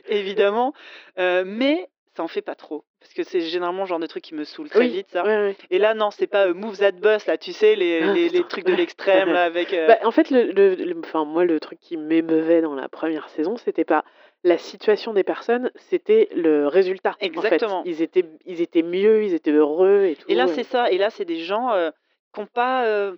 Évidemment, 0.07 0.73
Euh, 1.19 1.43
mais 1.45 1.87
ça 2.21 2.23
en 2.23 2.27
fait 2.27 2.41
pas 2.43 2.55
trop 2.55 2.83
parce 2.99 3.13
que 3.13 3.23
c'est 3.23 3.41
généralement 3.41 3.81
le 3.81 3.87
genre 3.87 3.99
de 3.99 4.05
truc 4.05 4.23
qui 4.23 4.35
me 4.35 4.43
saoule 4.43 4.69
très 4.69 4.79
Oui, 4.79 4.89
vite 4.89 5.07
ça. 5.09 5.23
ouais, 5.23 5.37
ouais. 5.37 5.55
Et 5.71 5.79
là, 5.79 5.93
non, 5.95 6.11
c'est 6.11 6.27
pas 6.27 6.47
euh, 6.47 6.53
Moves 6.53 6.77
that 6.77 6.91
bus 6.91 7.25
là, 7.25 7.37
tu 7.37 7.51
sais 7.51 7.75
les, 7.75 8.01
Ah, 8.03 8.13
les, 8.13 8.43
trucs 8.43 8.65
de 8.65 8.73
l'extrême 8.73 9.31
là 9.33 9.43
avec. 9.43 9.73
euh, 9.73 9.87
Bah, 9.87 9.97
en 10.03 10.11
fait, 10.11 10.29
le, 10.29 10.51
le- 10.51 10.75
le- 10.75 10.99
enfin, 11.03 11.25
moi, 11.25 11.43
le 11.45 11.59
truc 11.59 11.79
qui 11.79 11.97
m'émeuvait 11.97 12.61
dans 12.61 12.75
la 12.75 12.87
première 12.89 13.27
saison, 13.29 13.57
c'était 13.57 13.85
pas 13.85 14.03
la 14.43 14.57
situation 14.59 15.13
des 15.13 15.23
personnes, 15.23 15.71
c'était 15.75 16.29
le 16.35 16.67
résultat. 16.67 17.15
Exactement. 17.19 17.79
En 17.79 17.83
fait. 17.83 17.89
Ils 17.89 18.01
étaient, 18.03 18.25
ils 18.45 18.61
étaient 18.61 18.83
mieux, 18.83 19.23
ils 19.23 19.33
étaient 19.33 19.51
heureux 19.51 20.05
et 20.05 20.15
tout. 20.15 20.25
Et 20.29 20.35
là, 20.35 20.45
ouais. 20.45 20.53
c'est 20.53 20.63
ça. 20.63 20.91
Et 20.91 20.97
là, 20.99 21.09
c'est 21.09 21.25
des 21.25 21.39
gens 21.39 21.71
euh, 21.71 21.89
qui 22.33 22.39
ont 22.41 22.45
pas. 22.47 22.85
euh, 22.85 23.15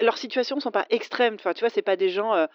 leurs 0.00 0.18
situations 0.18 0.60
sont 0.60 0.70
pas 0.70 0.86
extrêmes. 0.90 1.34
Enfin, 1.34 1.54
tu 1.54 1.60
vois, 1.60 1.70
c'est 1.70 1.82
pas 1.82 1.96
des 1.96 2.08
gens 2.10 2.46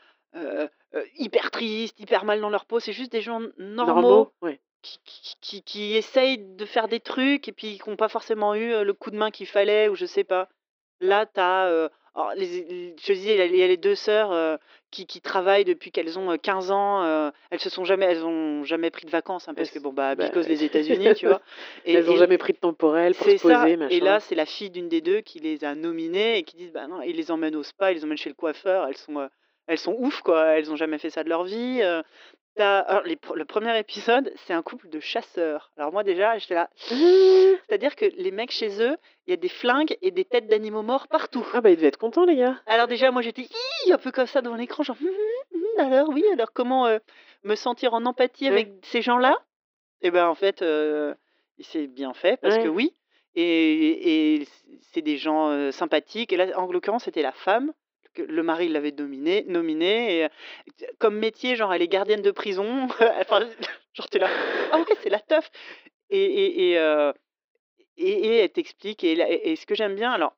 hyper 1.17 1.51
tristes, 1.51 1.99
hyper 1.99 2.23
mal 2.25 2.39
dans 2.41 2.49
leur 2.49 2.65
peau. 2.65 2.79
C'est 2.79 2.93
juste 2.93 3.11
des 3.11 3.21
gens 3.21 3.41
normaux, 3.57 4.01
normaux. 4.01 4.31
Ouais. 4.41 4.59
Qui, 4.87 4.99
qui, 5.21 5.35
qui- 5.41 5.61
qui 5.63 5.95
essayent 5.95 6.37
de 6.37 6.65
faire 6.65 6.87
des 6.87 6.99
trucs 6.99 7.47
et 7.47 7.51
puis 7.51 7.77
qui 7.79 7.89
n'ont 7.89 7.95
pas 7.97 8.09
forcément 8.09 8.55
eu 8.55 8.71
euh, 8.73 8.83
le 8.83 8.93
coup 8.93 9.11
de 9.11 9.17
main 9.17 9.31
qu'il 9.31 9.47
fallait 9.47 9.89
ou 9.89 9.95
je 9.95 10.05
sais 10.05 10.23
pas. 10.23 10.47
Là, 10.99 11.25
tu 11.25 11.39
as. 11.39 11.89
les, 12.35 12.45
les- 12.63 12.95
je 12.99 13.13
disais, 13.13 13.35
il 13.47 13.55
y 13.55 13.63
a- 13.63 13.67
les 13.67 13.77
deux 13.77 13.93
sœurs 13.93 14.31
euh, 14.31 14.57
qui, 14.89 15.05
qui 15.05 15.21
travaillent 15.21 15.65
depuis 15.65 15.91
qu'elles 15.91 16.17
ont 16.17 16.31
euh, 16.31 16.37
15 16.37 16.71
ans. 16.71 17.03
euh, 17.03 17.29
elles 17.51 17.59
se 17.59 17.69
sont 17.69 17.83
jamais, 17.85 18.05
elles 18.05 18.25
ont 18.25 18.63
jamais 18.63 18.89
pris 18.89 19.05
de 19.05 19.11
vacances 19.11 19.47
hein, 19.47 19.53
parce 19.53 19.69
que 19.69 19.77
bon 19.77 19.93
bah, 19.93 20.15
bah, 20.15 20.25
because 20.27 20.47
les 20.47 20.63
États-Unis, 20.69 21.13
tu 21.15 21.27
vois. 21.27 21.41
Et, 21.85 21.93
Elles 21.93 22.05
n'ont 22.05 22.15
jamais 22.15 22.39
pris 22.39 22.53
de 22.53 22.57
temporel 22.57 23.13
pour 23.13 23.27
se 23.27 23.37
ça. 23.37 23.59
poser, 23.61 23.77
machin. 23.77 23.95
Et 23.95 23.99
là, 23.99 24.19
c'est 24.19 24.33
la 24.35 24.47
fille 24.47 24.71
d'une 24.71 24.89
des 24.89 25.01
deux 25.01 25.21
qui 25.21 25.39
les 25.39 25.63
a 25.63 25.75
nominées 25.75 26.39
et 26.39 26.43
qui 26.43 26.55
disent 26.57 26.71
bah 26.73 26.87
non, 26.87 27.01
ils 27.03 27.15
les 27.15 27.29
emmènent 27.29 27.55
au 27.55 27.63
spa, 27.63 27.91
ils 27.91 27.95
les 27.95 28.03
emmènent 28.03 28.17
chez 28.17 28.29
le 28.29 28.35
coiffeur. 28.35 28.87
Elles 28.87 28.97
sont, 28.97 29.17
euh, 29.19 29.27
elles 29.67 29.77
sont 29.77 29.93
ouf 29.99 30.21
quoi. 30.21 30.43
Elles 30.57 30.71
ont 30.71 30.75
jamais 30.77 30.97
fait 30.97 31.11
ça 31.11 31.23
de 31.23 31.29
leur 31.29 31.43
vie. 31.43 31.81
Alors, 32.59 33.03
les 33.03 33.17
le 33.35 33.45
premier 33.45 33.77
épisode, 33.79 34.31
c'est 34.45 34.53
un 34.53 34.61
couple 34.61 34.89
de 34.89 34.99
chasseurs. 34.99 35.71
Alors 35.77 35.91
moi 35.91 36.03
déjà, 36.03 36.37
j'étais 36.37 36.55
là. 36.55 36.69
C'est-à-dire 36.77 37.95
que 37.95 38.05
les 38.17 38.31
mecs 38.31 38.51
chez 38.51 38.81
eux, 38.81 38.97
il 39.25 39.31
y 39.31 39.33
a 39.33 39.37
des 39.37 39.49
flingues 39.49 39.97
et 40.01 40.11
des 40.11 40.25
têtes 40.25 40.47
d'animaux 40.47 40.81
morts 40.83 41.07
partout. 41.07 41.45
Ah 41.53 41.61
bah 41.61 41.69
ils 41.69 41.75
devaient 41.75 41.87
être 41.87 41.97
contents 41.97 42.25
les 42.25 42.35
gars. 42.37 42.59
Alors 42.65 42.87
déjà, 42.87 43.11
moi 43.11 43.21
j'étais 43.21 43.47
un 43.91 43.97
peu 43.97 44.11
comme 44.11 44.27
ça 44.27 44.41
devant 44.41 44.55
l'écran, 44.55 44.83
genre 44.83 44.97
hum, 45.01 45.07
hum, 45.55 45.85
alors 45.85 46.09
oui, 46.09 46.23
alors 46.33 46.51
comment 46.53 46.85
euh, 46.87 46.99
me 47.43 47.55
sentir 47.55 47.93
en 47.93 48.05
empathie 48.05 48.45
Ouais. 48.45 48.51
avec 48.51 48.69
ces 48.83 49.01
gens-là? 49.01 49.37
Et 50.01 50.11
ben 50.11 50.27
en 50.27 50.35
fait, 50.35 50.61
euh, 50.61 51.13
c'est 51.59 51.87
bien 51.87 52.13
fait 52.13 52.37
parce 52.37 52.57
que 52.57 52.67
oui, 52.67 52.93
et, 53.35 54.35
et 54.41 54.47
c'est 54.93 55.01
des 55.01 55.17
gens 55.17 55.49
euh, 55.49 55.71
sympathiques. 55.71 56.33
Et 56.33 56.37
là, 56.37 56.47
en 56.59 56.71
l'occurrence, 56.71 57.03
c'était 57.05 57.21
la 57.21 57.31
femme. 57.31 57.71
Que 58.17 58.31
Le 58.31 58.43
mari 58.43 58.67
l'avait 58.69 58.91
dominé. 58.91 59.45
Et, 59.47 60.25
euh, 60.25 60.27
comme 60.99 61.17
métier, 61.17 61.55
genre 61.55 61.73
elle 61.73 61.81
est 61.81 61.87
gardienne 61.87 62.21
de 62.21 62.31
prison. 62.31 62.87
enfin, 63.21 63.39
genre 63.93 64.09
t'es 64.09 64.19
là, 64.19 64.29
ah 64.71 64.79
ouais, 64.79 64.95
c'est 65.01 65.09
la 65.09 65.19
teuf. 65.19 65.49
Et, 66.09 66.23
et, 66.23 66.69
et, 66.71 66.79
euh, 66.79 67.11
et, 67.97 68.09
et 68.11 68.35
elle 68.37 68.49
t'explique. 68.49 69.03
Et, 69.03 69.55
ce 69.55 69.65
que 69.65 69.75
j'aime 69.75 69.95
bien, 69.95 70.11
alors, 70.11 70.33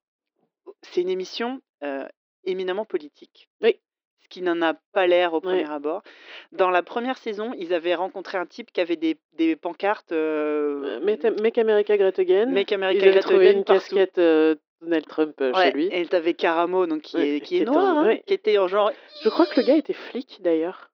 c'est 0.82 1.02
une 1.02 1.10
émission 1.10 1.62
euh, 1.84 2.08
éminemment 2.44 2.86
politique. 2.86 3.50
Oui. 3.62 3.80
Ce 4.22 4.28
qui 4.30 4.42
n'en 4.44 4.62
a 4.62 4.76
pas 4.94 5.08
l'air 5.08 5.34
au 5.34 5.38
Ouais. 5.38 5.42
premier 5.64 5.70
abord. 5.72 6.04
Dans 6.52 6.70
la 6.70 6.84
première 6.84 7.18
saison, 7.18 7.52
ils 7.58 7.74
avaient 7.74 7.96
rencontré 7.96 8.38
un 8.38 8.46
type 8.46 8.72
qui 8.72 8.80
avait 8.80 8.96
des, 8.96 9.18
des 9.34 9.56
pancartes 9.56 10.12
euh, 10.12 11.00
Make, 11.02 11.58
America 11.58 11.98
Great 11.98 12.20
Again. 12.20 12.46
Make 12.48 12.72
Ils 12.72 12.76
America 12.76 13.10
Great 13.12 13.26
Again 13.26 13.52
une 13.58 13.64
partout. 13.64 13.82
casquette 13.82 14.18
euh, 14.20 14.56
Donald 14.82 15.06
Trump 15.08 15.36
euh, 15.42 15.54
chez 15.54 15.72
lui. 15.72 15.90
Et 15.92 16.06
t'avais 16.06 16.34
Caramo, 16.34 16.86
donc 16.88 17.02
qui, 17.02 17.18
Ouais, 17.18 17.30
est, 17.38 17.40
qui 17.42 17.48
qui 17.48 17.56
est 17.58 17.62
était 17.62 17.72
noir, 17.72 17.96
en- 17.98 18.00
hein, 18.00 18.06
ouais. 18.08 18.24
qui 18.26 18.34
était 18.34 18.58
en 18.58 18.68
genre. 18.68 18.92
Je 19.24 19.30
crois 19.30 19.46
que 19.46 19.60
le 19.60 19.66
gars 19.66 19.76
était 19.76 19.94
flic 19.94 20.40
d'ailleurs. 20.42 20.90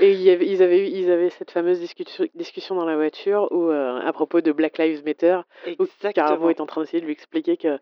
Et 0.00 0.12
il 0.12 0.22
y 0.22 0.30
avait- 0.30 0.46
ils, 0.46 0.62
avaient 0.62 0.86
eu, 0.88 0.90
ils 0.90 1.10
avaient 1.10 1.28
cette 1.30 1.50
fameuse 1.50 1.78
discussion, 1.78 2.26
discussion 2.34 2.74
dans 2.74 2.86
la 2.86 2.96
voiture 2.96 3.48
où, 3.50 3.68
euh, 3.70 3.98
à 4.00 4.12
propos 4.14 4.40
de 4.40 4.50
Black 4.52 4.78
Lives 4.78 5.04
Matter, 5.04 5.40
où 5.66 5.82
Exactement. 5.84 6.12
Caramo 6.14 6.48
est 6.50 6.60
en 6.60 6.66
train 6.66 6.80
d'essayer 6.80 7.00
de 7.00 7.04
lui 7.06 7.12
expliquer 7.12 7.58
que, 7.58 7.78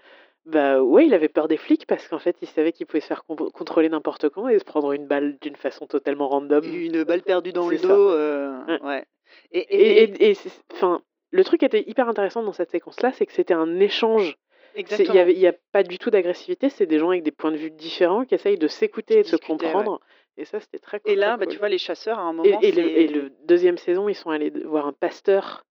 bah 0.46 0.82
ouais, 0.82 1.06
il 1.06 1.14
avait 1.14 1.28
peur 1.28 1.46
des 1.46 1.56
flics 1.56 1.86
parce 1.86 2.08
qu'en 2.08 2.18
fait, 2.18 2.36
il 2.42 2.48
savait 2.48 2.72
qu'il 2.72 2.86
pouvait 2.86 3.00
se 3.00 3.06
faire 3.06 3.24
com- 3.24 3.50
contrôler 3.52 3.88
n'importe 3.88 4.28
quand 4.30 4.48
et 4.48 4.58
se 4.58 4.64
prendre 4.64 4.92
une 4.92 5.06
balle 5.06 5.38
d'une 5.40 5.54
façon 5.56 5.86
totalement 5.86 6.28
random. 6.28 6.64
Une 6.64 7.04
balle 7.04 7.22
perdue 7.22 7.52
dans 7.52 7.68
le 7.68 7.76
C'est 7.76 7.86
ça. 7.86 7.94
dos. 7.94 8.10
euh, 8.10 8.58
Ouais. 8.66 8.82
ouais. 8.82 9.04
Et, 9.52 9.58
Et, 9.60 10.02
et- 10.02 10.02
et, 10.24 10.30
et 10.30 10.34
c'est- 10.34 10.62
enfin, 10.72 11.02
le 11.30 11.44
truc 11.44 11.60
qui 11.60 11.66
était 11.66 11.84
hyper 11.88 12.08
intéressant 12.08 12.42
dans 12.42 12.52
cette 12.52 12.70
séquence-là, 12.72 13.12
c'est 13.12 13.26
que 13.26 13.32
c'était 13.32 13.54
un 13.54 13.78
échange. 13.78 14.36
Il 14.76 15.10
n'y 15.12 15.32
il 15.32 15.38
y 15.38 15.46
a 15.46 15.54
pas 15.72 15.82
du 15.82 15.98
tout 15.98 16.10
d'agressivité, 16.10 16.68
c'est 16.68 16.86
des 16.86 16.98
gens 16.98 17.10
avec 17.10 17.22
des 17.22 17.30
points 17.32 17.52
de 17.52 17.56
vue 17.56 17.70
différents 17.70 18.24
qui 18.24 18.34
essayent 18.34 18.58
de 18.58 18.68
s'écouter 18.68 19.20
et 19.20 19.22
de 19.22 19.26
se 19.26 19.36
ouais. 19.36 19.40
comprendre. 19.40 20.00
Et 20.36 20.44
ça, 20.44 20.60
c'était 20.60 20.78
très 20.78 21.00
cool. 21.00 21.10
Et 21.12 21.16
là, 21.16 21.36
bah, 21.36 21.46
cool. 21.46 21.54
tu 21.54 21.58
vois, 21.58 21.68
les 21.68 21.78
chasseurs, 21.78 22.18
à 22.18 22.22
un 22.22 22.32
Et, 22.42 22.50
moment. 22.50 22.60
et 22.60 22.72
le, 22.72 22.82
c'est- 22.82 22.92
et 22.92 23.08
le 23.08 23.30
deuxième 23.46 23.78
saison, 23.78 24.08
ils 24.08 24.14
sont 24.14 24.30
allés 24.30 24.50
voir 24.50 24.86
un 24.86 24.92
pasteur. 24.92 25.64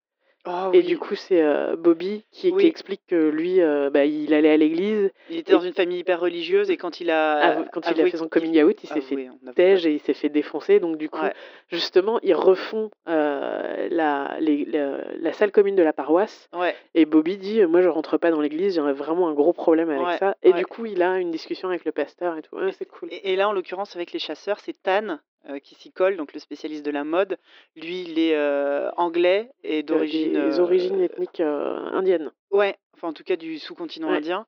Oh, 0.48 0.70
Et 0.74 0.84
du 0.84 0.98
coup, 1.00 1.16
c'est 1.16 1.42
euh, 1.42 1.76
Bobby 1.76 2.24
qui, 2.32 2.54
explique 2.60 3.02
que 3.08 3.30
lui, 3.30 3.62
euh, 3.62 3.90
bah, 3.90 4.06
il 4.06 4.34
allait 4.34 4.52
à 4.52 4.58
l'église. 4.58 5.12
Il 5.30 5.38
était 5.40 5.54
dans 5.54 5.60
une 5.60 5.74
famille 5.74 6.00
hyper 6.00 6.20
religieuse 6.20 6.70
et 6.70 6.78
quand 6.78 7.00
il 7.00 7.10
a. 7.10 7.64
Quand 7.74 7.82
il 7.90 8.00
a 8.00 8.06
fait 8.08 8.18
son 8.18 8.28
coming 8.28 8.62
out, 8.64 8.84
il 8.84 8.88
s'est 8.90 9.02
fait 9.02 9.30
tège 9.56 9.86
et 9.86 9.94
il 9.94 10.00
s'est 10.00 10.14
fait 10.14 10.30
défoncer. 10.30 10.80
Donc, 10.80 10.98
du 10.98 11.10
coup, 11.10 11.22
Ouais. 11.22 11.34
justement, 11.70 12.20
ils 12.22 12.36
refont 12.36 12.92
euh, 13.10 13.88
la, 13.90 14.36
les- 14.40 14.66
la, 14.66 14.98
la 15.20 15.34
salle 15.34 15.52
commune 15.52 15.76
de 15.76 15.84
la 15.84 15.94
paroisse. 15.94 16.50
Ouais. 16.54 16.76
Et 16.94 17.06
Bobby 17.06 17.38
dit 17.38 17.66
Moi, 17.66 17.82
je 17.82 17.90
rentre 17.90 18.18
pas 18.18 18.30
dans 18.32 18.42
l'église, 18.42 18.76
j'aurais 18.76 18.94
vraiment 18.94 19.28
un 19.30 19.34
gros 19.34 19.54
problème 19.54 19.90
avec 19.90 20.06
Ouais, 20.06 20.18
ça. 20.18 20.36
Et 20.44 20.54
du 20.54 20.66
coup, 20.66 20.86
il 20.86 21.02
a 21.02 21.18
une 21.20 21.32
discussion 21.32 21.70
avec 21.70 21.86
le 21.86 21.92
pasteur 21.92 22.38
et 22.38 22.42
tout. 22.42 22.56
C'est 22.78 22.86
cool. 22.86 23.10
Et, 23.12 23.34
et 23.34 23.36
là, 23.36 23.50
en 23.50 23.54
l'occurrence, 23.54 23.96
avec 23.96 24.12
les 24.12 24.20
chasseurs, 24.20 24.60
c'est 24.60 24.76
Tan 24.84 25.20
euh, 25.50 25.60
qui 25.60 25.76
s'y 25.76 25.92
colle, 25.92 26.18
donc 26.18 26.34
le 26.34 26.40
spécialiste 26.40 26.86
de 26.86 26.92
la 26.92 27.04
mode. 27.04 27.38
Lui, 27.76 28.02
il 28.02 28.18
est 28.20 28.36
euh, 28.36 28.90
anglais 28.98 29.52
et 29.64 29.84
d'origine. 29.84 30.34
des 30.34 30.60
euh, 30.60 30.64
origines 30.64 31.02
ethniques 31.02 31.40
indiennes. 31.40 32.32
Ouais, 32.52 32.76
enfin 32.96 33.10
en 33.10 33.14
tout 33.14 33.24
cas 33.24 33.36
du 33.36 33.60
sous-continent 33.60 34.10
Ouais. 34.10 34.18
indien 34.18 34.46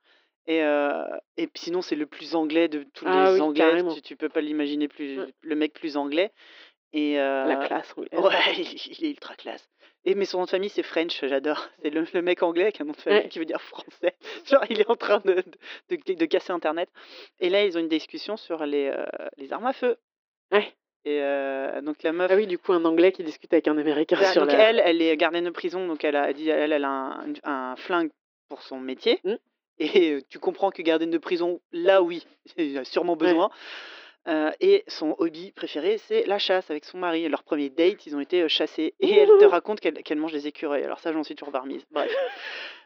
et 0.48 0.60
et 1.38 1.50
sinon 1.56 1.82
c'est 1.82 1.96
le 1.98 2.06
plus 2.06 2.34
anglais 2.36 2.68
de 2.70 2.84
tous 2.94 3.04
Ah 3.06 3.26
les 3.32 3.34
oui, 3.36 3.42
anglais, 3.42 3.84
tu 3.94 4.02
tu 4.02 4.16
peux 4.16 4.30
pas 4.30 4.40
l'imaginer 4.42 4.88
plus 4.88 5.20
Ouais. 5.20 5.34
le 5.42 5.56
mec 5.56 5.74
plus 5.74 5.98
anglais 5.98 6.32
et 6.94 7.16
La 7.18 7.66
classe 7.68 7.94
anglaise. 7.98 8.18
ouais, 8.18 8.54
il 9.00 9.06
est 9.06 9.10
ultra 9.10 9.36
classe 9.36 9.68
et 10.06 10.16
mais 10.16 10.24
son 10.24 10.38
nom 10.38 10.46
de 10.46 10.50
famille 10.50 10.70
c'est 10.70 10.84
French, 10.84 11.20
j'adore. 11.26 11.68
C'est 11.82 11.90
le 11.90 12.06
le 12.14 12.22
mec 12.22 12.42
anglais 12.44 12.64
avec 12.64 12.80
un 12.80 12.86
nom 12.86 12.94
de 12.94 12.98
famille 12.98 13.24
Ouais. 13.24 13.28
qui 13.28 13.40
veut 13.40 13.46
dire 13.46 13.62
français. 13.62 14.16
Genre 14.50 14.64
il 14.70 14.80
est 14.80 14.90
en 14.90 14.96
train 14.96 15.20
de 15.26 15.44
de 15.90 15.98
de 16.08 16.14
de 16.14 16.26
casser 16.26 16.54
internet 16.54 16.90
et 17.42 17.50
là 17.50 17.66
ils 17.66 17.76
ont 17.78 17.82
une 17.82 17.90
discussion 17.90 18.38
sur 18.38 18.66
les, 18.66 18.90
les 19.36 19.52
armes 19.52 19.66
à 19.66 19.74
feu 19.74 19.98
Ouais. 20.54 20.74
Et 21.06 21.20
heu, 21.22 21.82
donc 21.82 22.04
la 22.04 22.12
meuf 22.12 22.30
Ah 22.32 22.36
oui, 22.36 22.48
du 22.48 22.58
coup, 22.58 22.74
un 22.74 22.84
Anglais 22.86 23.12
qui 23.12 23.24
discute 23.24 23.52
avec 23.54 23.68
un 23.68 23.78
Américain 23.78 24.18
sur 24.32 24.42
donc 24.46 24.52
la 24.54 24.70
elle, 24.70 24.82
elle 24.84 25.02
est 25.02 25.16
gardienne 25.18 25.46
de 25.46 25.50
prison, 25.50 25.88
donc 25.88 26.04
elle 26.04 26.16
a 26.16 26.34
dit 26.34 26.50
elle 26.50 26.74
elle 26.74 26.86
a 26.86 27.20
un 27.44 27.76
flingue 27.76 28.10
pour 28.50 28.62
son 28.62 28.80
métier 28.80 29.20
Mmh. 29.24 29.36
et 29.80 30.12
heu, 30.14 30.22
tu 30.30 30.40
comprends 30.40 30.72
que 30.72 30.82
gardienne 30.82 31.12
de 31.12 31.18
prison, 31.18 31.62
là 31.72 32.02
oui, 32.02 32.26
il 32.58 32.78
a 32.78 32.84
sûrement 32.84 33.14
Ouais. 33.14 33.34
Heu 34.28 34.52
et 34.60 34.84
son 34.88 35.16
hobby 35.20 35.52
préféré, 35.52 35.98
c'est 35.98 36.26
la 36.26 36.40
chasse 36.40 36.70
avec 36.72 36.86
son 36.86 36.98
mari. 36.98 37.28
Leur 37.30 37.44
1er 37.44 37.70
date, 37.70 38.06
ils 38.06 38.16
ont 38.16 38.20
été, 38.20 38.42
heu, 38.44 38.48
chasser 38.48 38.94
et 39.00 39.12
elle 39.16 39.30
te 39.40 39.46
raconte 39.46 39.80
qu'elle 39.80 40.18
mange 40.18 40.34
des 40.34 40.48
écureuils. 40.48 40.84
Alors 40.84 41.00
ça, 41.00 41.12
j'en 41.14 41.24
suis 41.24 41.36
toujours 41.36 41.52
pas 41.52 41.62
remise. 41.62 41.86
Bref 41.92 42.12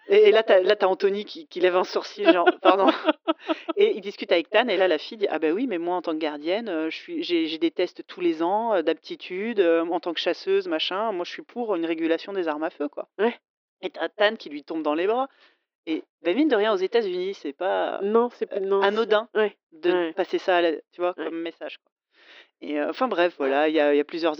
et 0.07 0.29
et 0.29 0.31
là, 0.31 0.43
tu 0.43 0.51
as 0.51 0.61
là, 0.61 0.75
tu 0.75 0.83
as 0.83 0.89
Anthony 0.89 1.25
qui 1.25 1.47
qui 1.47 1.59
lève 1.59 1.75
un 1.75 1.83
sourcil 1.83 2.31
genre: 2.31 2.47
«Pardon?» 2.61 2.87
et 3.77 3.93
il 3.95 4.01
discute 4.01 4.31
avec 4.31 4.49
Tan 4.49 4.67
et 4.67 4.77
là, 4.77 4.87
la 4.87 4.97
fille 4.97 5.17
dit: 5.17 5.27
«Ah 5.29 5.39
bah 5.39 5.51
oui, 5.51 5.67
mais 5.67 5.77
moi 5.77 5.95
en 5.95 6.01
tant 6.01 6.13
que 6.13 6.17
gardienne, 6.17 6.89
suis 6.89 7.23
j'ai 7.23 7.57
des 7.57 7.71
tests 7.71 8.05
tous 8.07 8.19
les 8.21 8.41
ans, 8.43 8.81
d'aptitude, 8.81 9.59
en 9.61 9.99
tant 9.99 10.13
que 10.13 10.19
chasseuse, 10.19 10.67
machin, 10.67 11.11
moi 11.11 11.23
je 11.25 11.31
suis 11.31 11.43
pour 11.43 11.75
une 11.75 11.85
régulation 11.85 12.33
des 12.33 12.47
armes 12.47 12.63
à 12.63 12.69
feu, 12.71 12.87
quoi» 12.89 13.07
Ouais. 13.19 13.35
et 13.81 13.89
tu 13.91 13.99
as 13.99 14.09
Tan 14.09 14.35
qui 14.35 14.49
lui 14.49 14.63
tombe 14.63 14.83
dans 14.83 14.95
les 14.95 15.07
bras 15.07 15.27
et 15.87 16.03
bah, 16.21 16.33
mine 16.33 16.47
de 16.47 16.55
rien, 16.55 16.73
aux 16.73 16.77
États-Unis, 16.77 17.33
c'est 17.33 17.53
pas, 17.53 18.01
Non, 18.01 18.29
c'est 18.31 18.47
heu, 18.53 18.59
p 18.59 18.59
non, 18.59 18.89
c'est 18.91 19.05
anodin 19.09 19.29
ouais, 19.35 19.57
de 19.73 19.93
ouais. 19.93 20.15
passer 20.15 20.37
ça 20.39 20.57
à 20.57 20.61
la 20.61 20.73
tu 20.91 21.01
vois, 21.01 21.15
Ouais. 21.17 21.31
comme 21.31 21.41
message, 21.41 21.77
quoi 21.79 21.91
et 22.61 22.81
enfin 22.83 23.07
bref, 23.07 23.35
voilà, 23.37 23.69
il 23.69 23.75
y 23.75 23.79
a 23.79 23.95
y 23.95 23.99
a 23.99 24.05
plusieurs 24.05 24.39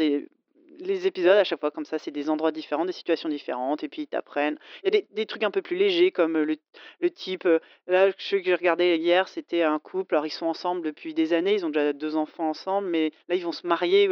les 0.82 1.08
épisodes 1.08 1.38
à 1.38 1.44
chaque 1.44 1.60
fois 1.60 1.72
comme 1.72 1.86
ça, 1.86 1.98
c'est 2.00 2.12
des 2.12 2.30
endroits 2.30 2.52
différents, 2.52 2.86
des 2.86 2.92
situations 2.92 3.30
différentes 3.30 3.84
et 3.84 3.90
puis 3.90 4.04
ils 4.04 4.08
t'apprennent. 4.08 4.58
Il 4.84 4.94
y 4.94 4.98
a 4.98 5.00
des 5.02 5.08
des 5.12 5.26
trucs 5.26 5.44
un 5.44 5.52
peu 5.52 5.62
plus 5.62 5.78
légers 5.78 6.12
comme, 6.12 6.38
le 6.38 6.58
le 7.00 7.10
type, 7.12 7.48
là, 7.88 8.12
celui 8.18 8.42
que 8.44 8.50
j'ai 8.50 8.56
regardé 8.56 8.96
hier, 8.98 9.28
c'était 9.28 9.64
un 9.64 9.80
couple, 9.80 10.16
alors 10.16 10.26
ils 10.26 10.32
sont 10.32 10.48
ensemble 10.48 10.82
depuis 10.82 11.14
des 11.14 11.34
années, 11.34 11.54
ils 11.56 11.66
ont 11.66 11.70
déjà 11.70 11.94
2 11.94 12.16
enfants 12.16 12.50
ensemble, 12.50 12.88
mais 12.90 13.12
là, 13.30 13.36
ils 13.36 13.44
vont 13.44 13.52
se 13.52 13.66
marier, 13.68 14.08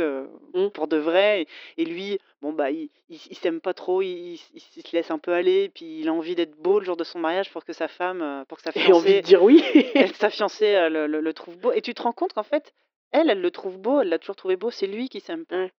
Mmh. 0.54 0.70
pour 0.74 0.88
de 0.88 0.98
vrai 0.98 1.42
et 1.42 1.48
et 1.82 1.86
lui, 1.86 2.20
bon, 2.42 2.54
bah, 2.54 2.72
il 2.72 2.90
il 3.10 3.38
s'aime 3.38 3.62
pas 3.62 3.74
trop, 3.74 4.02
il 4.02 4.38
se 4.38 4.96
laisse 4.96 5.12
un 5.12 5.20
peu 5.20 5.34
aller, 5.34 5.70
puis 5.70 6.00
il 6.02 6.08
a 6.10 6.14
envie 6.14 6.36
d'être 6.36 6.56
beau 6.58 6.80
le 6.80 6.86
jour 6.86 6.98
de 6.98 7.04
son 7.04 7.20
mariage 7.20 7.52
pour 7.52 7.66
que 7.66 7.74
sa 7.74 7.88
femme, 7.88 8.46
pour 8.48 8.58
que 8.58 8.64
sa 8.64 8.72
Ait 8.76 8.92
envie 8.94 9.22
de 9.22 9.22
fiancée 9.22 9.22
dire 9.22 9.44
oui. 9.44 9.64
sa 10.16 10.30
fiancée, 10.30 10.90
le 10.90 11.08
le 11.08 11.22
le 11.22 11.34
trouve 11.34 11.58
beau 11.58 11.72
et 11.72 11.82
tu 11.82 11.94
te 11.94 12.02
rends 12.02 12.14
compte 12.14 12.34
qu'en 12.34 12.44
fait, 12.44 12.74
elle, 13.12 13.30
elle 13.30 13.42
le 13.42 13.52
trouve 13.52 13.78
beau, 13.80 14.02
elle 14.02 14.10
l'a 14.10 14.20
toujours 14.20 14.36
trouvé 14.36 14.56
beau, 14.58 14.72
c'est 14.72 14.88
lui 14.88 15.10
qui 15.10 15.20
s'aime 15.20 15.46
pas 15.46 15.56
Ouais. 15.58 15.72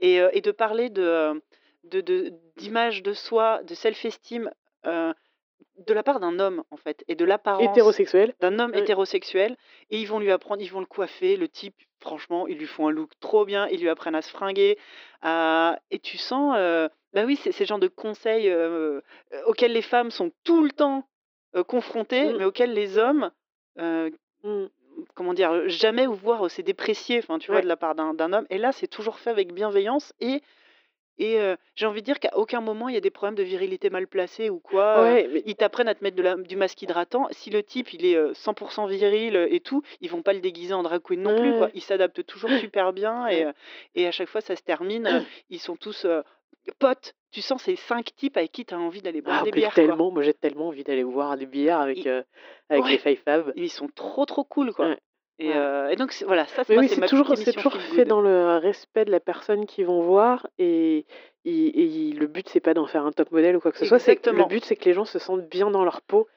Et 0.00 0.40
de 0.40 0.50
parler 0.50 0.90
de, 0.90 1.02
heu, 1.02 1.42
de 1.84 2.00
de 2.00 2.32
d'image 2.56 3.02
de 3.02 3.12
soi, 3.12 3.62
de 3.64 3.74
self-esteem, 3.74 4.50
de 4.84 5.94
la 5.94 6.02
part 6.02 6.20
d'un 6.20 6.38
homme, 6.38 6.64
en 6.70 6.76
fait 6.76 7.04
et 7.08 7.14
de 7.14 7.24
l'apparence 7.24 7.70
Hétérosexuel. 7.70 8.34
d'un 8.40 8.58
homme 8.58 8.74
hétérosexuel 8.74 9.56
et 9.90 10.00
ils 10.00 10.06
vont 10.06 10.18
lui 10.18 10.32
apprendre, 10.32 10.60
ils 10.62 10.70
vont 10.70 10.80
le 10.80 10.86
coiffer, 10.86 11.36
le 11.36 11.48
type, 11.48 11.76
franchement, 12.00 12.46
ils 12.48 12.58
lui 12.58 12.66
font 12.66 12.88
un 12.88 12.90
look 12.90 13.12
trop 13.20 13.44
bien, 13.44 13.68
ils 13.68 13.80
lui 13.80 13.88
apprennent 13.88 14.14
à 14.16 14.22
se 14.22 14.30
fringuer, 14.30 14.78
à 15.22 15.78
et 15.90 15.98
tu 16.00 16.18
sens, 16.18 16.56
heu, 16.58 16.88
bah, 17.12 17.24
oui, 17.24 17.36
c'est 17.36 17.52
c'est 17.52 17.64
le 17.64 17.68
genre 17.68 17.78
de 17.78 17.88
conseils, 17.88 18.52
auxquels 19.46 19.72
les 19.72 19.82
femmes 19.82 20.10
sont 20.10 20.32
tout 20.44 20.62
le 20.64 20.70
temps, 20.70 21.08
confrontées, 21.68 22.32
Mmh. 22.32 22.38
mais 22.38 22.44
auxquels 22.44 22.72
les 22.74 22.98
hommes, 22.98 23.30
Mmh. 24.44 24.66
Comment 25.14 25.34
dire? 25.34 25.52
Heu, 25.52 25.68
jamais 25.68 26.06
ou 26.06 26.14
voire, 26.14 26.44
heu, 26.46 26.48
c'est 26.48 26.62
déprécié, 26.62 27.18
enfin, 27.18 27.38
tu 27.38 27.50
vois, 27.50 27.62
de 27.62 27.68
la 27.68 27.76
part 27.76 27.94
d'un 27.94 28.32
homme 28.32 28.46
et 28.50 28.58
là, 28.58 28.72
c'est 28.72 28.86
toujours 28.88 29.18
fait 29.18 29.30
avec 29.30 29.52
bienveillance 29.52 30.12
et 30.20 30.42
et 31.18 31.38
heu, 31.40 31.56
j'ai 31.76 31.86
envie 31.86 32.00
de 32.02 32.06
dire 32.06 32.20
qu'à 32.20 32.36
aucun 32.36 32.60
moment, 32.60 32.88
il 32.88 32.94
y 32.94 32.98
a 32.98 33.00
des 33.02 33.10
problèmes 33.10 33.36
de 33.36 33.42
virilité 33.44 33.90
mal 33.90 34.08
placés 34.08 34.50
ou 34.50 34.60
quoi, 34.60 35.04
heu, 35.12 35.16
Ouais, 35.16 35.28
mais 35.32 35.42
ils 35.46 35.56
t'apprennent 35.56 35.88
à 35.88 35.94
te 35.94 36.04
mettre 36.04 36.16
de 36.16 36.22
la 36.22 36.36
du 36.36 36.56
masque 36.56 36.82
hydratant. 36.82 37.28
Si 37.32 37.50
le 37.50 37.62
type, 37.62 37.92
il 37.94 38.04
est, 38.06 38.16
heu, 38.16 38.34
100 38.34 38.86
viril, 38.86 39.36
heu 39.36 39.52
et 39.54 39.60
tout, 39.60 39.82
ils 40.00 40.10
vont 40.10 40.22
pas 40.22 40.32
le 40.34 40.40
déguiser 40.40 40.74
en 40.74 40.82
drag 40.82 41.02
queen 41.02 41.22
non 41.22 41.34
plus, 41.34 41.54
quoi. 41.54 41.68
Ouais. 41.68 41.74
Il 41.74 41.82
s'adapte 41.82 42.24
toujours 42.26 42.54
super 42.54 42.92
bien 42.92 43.28
et 43.28 43.46
et 43.94 44.06
à 44.06 44.12
chaque 44.12 44.28
fois, 44.28 44.40
ça 44.40 44.56
se 44.56 44.62
termine, 44.62 45.22
ils 45.50 45.60
sont 45.60 45.76
tous, 45.76 46.06
potes. 46.78 47.14
Tu 47.30 47.42
sens 47.42 47.62
c'est 47.64 47.76
5 47.76 48.14
types 48.16 48.36
avec 48.36 48.52
qui 48.52 48.64
tu 48.66 48.74
as 48.74 48.78
envie 48.78 49.02
d'aller 49.02 49.22
boire 49.22 49.40
Ah, 49.40 49.42
des 49.42 49.52
bières, 49.52 49.80
quoi. 49.82 49.96
tellement, 49.96 50.10
moi 50.10 50.22
j'ai 50.22 50.34
tellement 50.34 50.68
envie 50.68 50.82
d'aller 50.84 51.04
boire 51.04 51.36
des 51.36 51.46
bières 51.46 51.78
avec, 51.80 52.06
heu, 52.06 52.24
avec 52.68 52.88
les 52.88 52.98
Five 52.98 53.20
Fab. 53.22 53.54
ils 53.54 53.70
sont 53.70 53.88
trop, 53.88 54.24
trop 54.26 54.44
cool, 54.44 54.72
quoi 54.72 54.88
Ouais. 54.88 54.98
et 55.38 55.54
Ouais. 55.54 55.56
heu 55.56 55.88
et 55.90 55.96
donc 55.96 56.12
voilà, 56.26 56.46
ça, 56.46 56.64
c'est 56.64 56.76
oui, 56.76 56.88
toujours 57.04 57.36
c'est 57.36 57.52
toujours 57.52 57.76
fait 57.82 58.04
dans 58.06 58.20
le 58.20 58.56
respect 58.58 59.04
de 59.04 59.10
la 59.10 59.20
personne 59.20 59.66
qu'ils 59.66 59.86
vont 59.86 60.02
voir 60.02 60.48
et 60.58 61.06
et 61.44 62.12
le 62.12 62.26
but, 62.28 62.48
c'est 62.48 62.60
pas 62.60 62.74
d'en 62.74 62.86
faire 62.86 63.04
un 63.06 63.12
top 63.12 63.32
modèle 63.32 63.56
ou 63.56 63.60
quoi 63.60 63.72
que 63.72 63.78
ce 63.78 63.86
soit, 63.86 63.98
c'est 63.98 64.20
le 64.30 64.44
Exactement. 64.44 64.44
but, 64.44 64.64
c'est 64.64 64.76
que 64.76 64.84
les 64.84 64.94
gens 64.94 65.04
se 65.04 65.18
sentent 65.18 65.48
bien 65.48 65.70
dans 65.70 65.84
leur 65.84 66.02
peau 66.02 66.28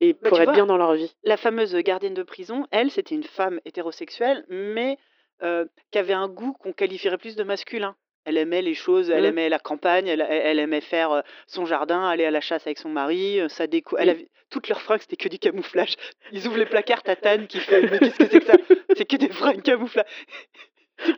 et 0.00 0.14
Bah, 0.20 0.30
pour 0.30 0.40
être 0.40 0.50
vois, 0.50 0.52
bien 0.52 0.66
dans 0.66 0.76
leur 0.78 0.94
vie. 0.94 1.14
la 1.24 1.36
fameuse, 1.36 1.74
gardienne 1.76 2.14
de 2.14 2.22
prison, 2.24 2.66
elle, 2.70 2.90
c'était 2.90 3.14
une 3.14 3.24
femme 3.24 3.60
hétérosexuelle, 3.64 4.44
mais 4.48 4.98
heu, 5.42 5.70
qui 5.90 5.98
avait 5.98 6.12
un 6.14 6.28
goût 6.28 6.52
qu'on 6.54 6.72
qualifierait 6.72 7.18
plus 7.18 7.36
de 7.36 7.44
masculin. 7.44 7.96
Elle 8.26 8.38
aimait 8.38 8.62
les 8.62 8.74
choses 8.74 9.10
elle 9.10 9.22
Mmh. 9.22 9.26
aimait 9.26 9.48
la 9.50 9.58
campagne, 9.58 10.06
elle 10.06 10.20
elle 10.28 10.42
elle 10.46 10.58
aimait 10.58 10.80
faire, 10.80 11.12
heu, 11.12 11.22
son 11.46 11.66
jardin, 11.66 12.08
aller 12.08 12.24
à 12.24 12.30
la 12.30 12.40
chasse 12.40 12.66
avec 12.66 12.78
son 12.78 12.88
mari, 12.88 13.40
sa 13.48 13.66
déco 13.66 13.96
elle 13.98 14.08
avait 14.10 14.28
toutes 14.50 14.68
leurs 14.68 14.80
fringues, 14.80 15.00
c'était 15.00 15.16
que 15.16 15.28
du 15.28 15.38
camouflage. 15.38 15.94
Ils 16.32 16.46
ouvrent 16.46 16.58
les 16.58 16.66
placards, 16.66 17.02
Tan 17.02 17.46
qui 17.46 17.58
fait: 17.60 17.82
«Mais 17.90 17.98
qu'est-ce 18.00 18.18
que 18.18 18.26
c'est 18.26 18.38
que 18.40 18.46
ça?» 18.46 18.56
«C'est 18.96 19.04
que 19.04 19.16
des 19.16 19.28
fringues 19.28 19.62
camoufla» 19.62 20.04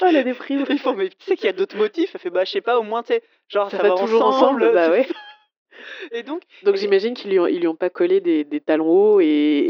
Oh, 0.03 0.07
la 0.11 0.23
déprime! 0.23 0.64
ils 0.69 0.79
font: 0.79 0.95
«Mais 0.95 1.09
tu 1.11 1.16
sais 1.21 1.37
qu'il 1.37 1.47
y 1.47 1.49
a 1.49 1.53
d'autres 1.53 1.77
motifs?» 1.77 2.11
elle 2.14 2.21
fait: 2.21 2.31
«Bah, 2.31 2.45
je 2.45 2.51
sais 2.51 2.61
pas, 2.61 2.79
au 2.79 2.83
moins, 2.83 3.03
tu 3.03 3.09
sais, 3.14 3.23
genre 3.49 3.71
Ça 3.71 3.77
ça 3.77 3.83
va 3.83 3.90
va 3.90 3.95
toujours 4.01 4.25
ensemble, 4.25 4.62
ensemble, 4.64 4.75
bah, 4.75 4.90
ouais. 4.90 5.07
ça» 5.77 5.85
et 6.11 6.23
donc 6.23 6.43
Donc 6.62 6.77
j'imagine 6.77 7.15
qu'ils 7.15 7.31
lui 7.31 7.39
ont 7.39 7.47
ils 7.47 7.61
lui 7.61 7.69
ont 7.69 7.77
pas 7.77 7.91
collé 7.91 8.21
des 8.21 8.45
des 8.45 8.61
talons 8.61 8.89
hauts 8.89 9.21
et 9.21 9.27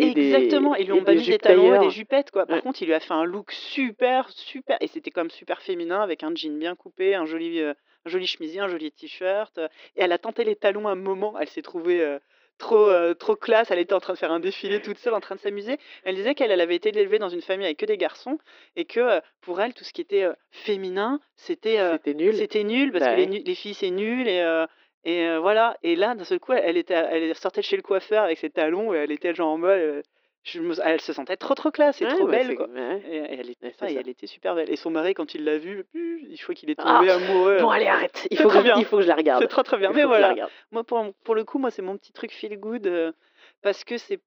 et 0.06 0.10
Exactement, 0.10 0.74
des 0.74 0.74
ils 0.74 0.84
lui 0.86 0.92
et 0.92 1.00
ont 1.00 1.02
pas 1.02 1.14
des 1.14 1.16
mis 1.16 1.26
des 1.26 1.38
talons 1.38 1.68
hauts 1.70 1.74
et 1.74 1.78
des 1.78 1.88
jupettes, 1.90 2.30
quoi. 2.30 2.46
Par 2.46 2.60
Ouais. 2.60 2.62
contre, 2.62 2.82
il 2.82 2.86
lui 2.86 2.92
a 2.94 3.00
fait 3.00 3.14
un 3.14 3.24
look 3.24 3.50
super, 3.50 4.28
super 4.28 4.76
et 4.82 4.88
c'était 4.88 5.10
quand 5.10 5.22
même 5.22 5.30
super 5.30 5.62
féminin 5.62 6.00
avec 6.02 6.22
un 6.22 6.34
jean 6.34 6.58
bien 6.58 6.74
coupé, 6.76 7.14
un 7.14 7.24
joli, 7.24 7.60
heu, 7.60 7.70
un 8.04 8.10
joli 8.10 8.26
chemisier, 8.26 8.60
un 8.60 8.68
joli 8.68 8.92
t-shirt, 8.92 9.56
et 9.58 10.02
elle 10.02 10.12
a 10.12 10.18
tenté 10.18 10.44
les 10.44 10.54
talons 10.54 10.86
un 10.86 10.94
moment, 10.96 11.38
elle 11.40 11.48
s'est 11.48 11.62
trouvée, 11.62 12.02
heu, 12.02 12.20
trop, 12.58 12.90
heu, 12.90 13.14
trop 13.14 13.36
classe, 13.36 13.70
elle 13.70 13.78
était 13.78 13.94
en 13.94 14.00
train 14.00 14.12
de 14.12 14.18
faire 14.18 14.32
un 14.32 14.40
défilé 14.40 14.80
toute 14.80 14.98
seule, 14.98 15.14
en 15.14 15.20
train 15.20 15.34
de 15.34 15.40
s'amuser. 15.40 15.78
Elle 16.04 16.14
disait 16.14 16.34
qu'elle, 16.34 16.50
elle 16.50 16.60
avait 16.60 16.76
été 16.76 16.90
élevée 16.90 17.18
dans 17.18 17.30
une 17.30 17.40
famille 17.42 17.64
avec 17.66 17.78
que 17.78 17.86
des 17.86 17.96
garçons 17.96 18.36
et 18.76 18.84
que, 18.84 19.20
pour 19.40 19.60
elle, 19.62 19.72
tout 19.72 19.84
ce 19.84 19.94
qui 19.94 20.02
était, 20.02 20.26
féminin, 20.50 21.20
c'était, 21.36 21.78
C'était 21.88 22.14
nul. 22.14 22.46
c'était 22.50 22.64
nul 22.64 22.92
parce 22.92 23.06
que 23.06 23.14
Bah, 23.14 23.16
les 23.16 23.26
les 23.26 23.54
filles, 23.54 23.74
c'est 23.74 23.90
nul 23.90 24.28
et 24.28 24.40
et 25.06 25.24
heu, 25.26 25.38
voilà 25.38 25.78
et 25.82 25.96
là, 25.96 26.14
d'un 26.14 26.24
seul 26.24 26.40
coup, 26.40 26.52
elle 26.52 26.76
était 26.76 26.94
elle 26.94 27.34
sortait 27.36 27.62
de 27.62 27.66
chez 27.66 27.76
le 27.76 27.82
coiffeur 27.82 28.24
avec 28.24 28.38
ses 28.38 28.50
talons 28.50 28.94
et 28.94 28.98
elle 28.98 29.12
était 29.12 29.34
genre 29.34 29.48
en 29.50 29.58
mode, 29.58 30.02
je 30.44 30.60
me 30.60 30.74
elle 30.84 31.00
se 31.00 31.12
sentait 31.14 31.36
trop, 31.38 31.54
trop 31.54 31.70
classe 31.70 32.02
et 32.02 32.06
Ouais, 32.06 32.08
trop 32.08 32.28
belle, 32.28 32.48
c'est 32.48 32.54
quoi 32.56 32.68
ouais. 32.74 33.02
et 33.04 33.16
et 33.16 33.40
elle 33.40 33.50
était 33.50 33.74
c'est 33.78 33.88
et 33.88 33.94
ça. 33.94 34.00
elle 34.00 34.08
était 34.08 34.26
super 34.26 34.54
belle 34.54 34.70
et 34.70 34.76
son 34.76 34.90
mari, 34.90 35.14
quand 35.14 35.34
il 35.34 35.44
l'a 35.44 35.58
vue, 35.58 35.86
je 35.94 36.42
crois 36.42 36.54
qu'il 36.54 36.70
est 36.70 36.76
Ah! 36.78 36.78
tombé 36.80 37.10
amoureux, 37.10 37.58
Bon 37.58 37.70
allez, 37.70 37.86
arrête! 37.86 38.28
Il 38.30 38.36
c'est 38.36 38.38
faut 38.38 38.50
que 38.50 38.58
bien, 38.62 38.78
il 38.78 38.84
faut 38.84 38.96
que 38.98 39.02
je 39.02 39.08
la 39.08 39.14
c'est 39.32 39.46
regarde. 39.46 39.48
trop, 39.48 39.62
trop 39.62 39.76
bien 39.78 39.90
Il 39.90 39.94
mais 39.94 40.04
faut 40.04 40.06
voilà, 40.06 40.36
moi, 40.70 40.84
pour 40.84 41.14
pour 41.24 41.34
le 41.34 41.44
coup, 41.44 41.58
moi, 41.58 41.70
c'est 41.70 41.82
mon 41.82 41.96
petit 41.98 42.12
truc 42.12 42.32
feel 42.32 42.58
good, 42.58 42.86
heu, 42.86 43.14
parce 43.62 43.84
que 43.84 43.98
c'est 43.98 44.20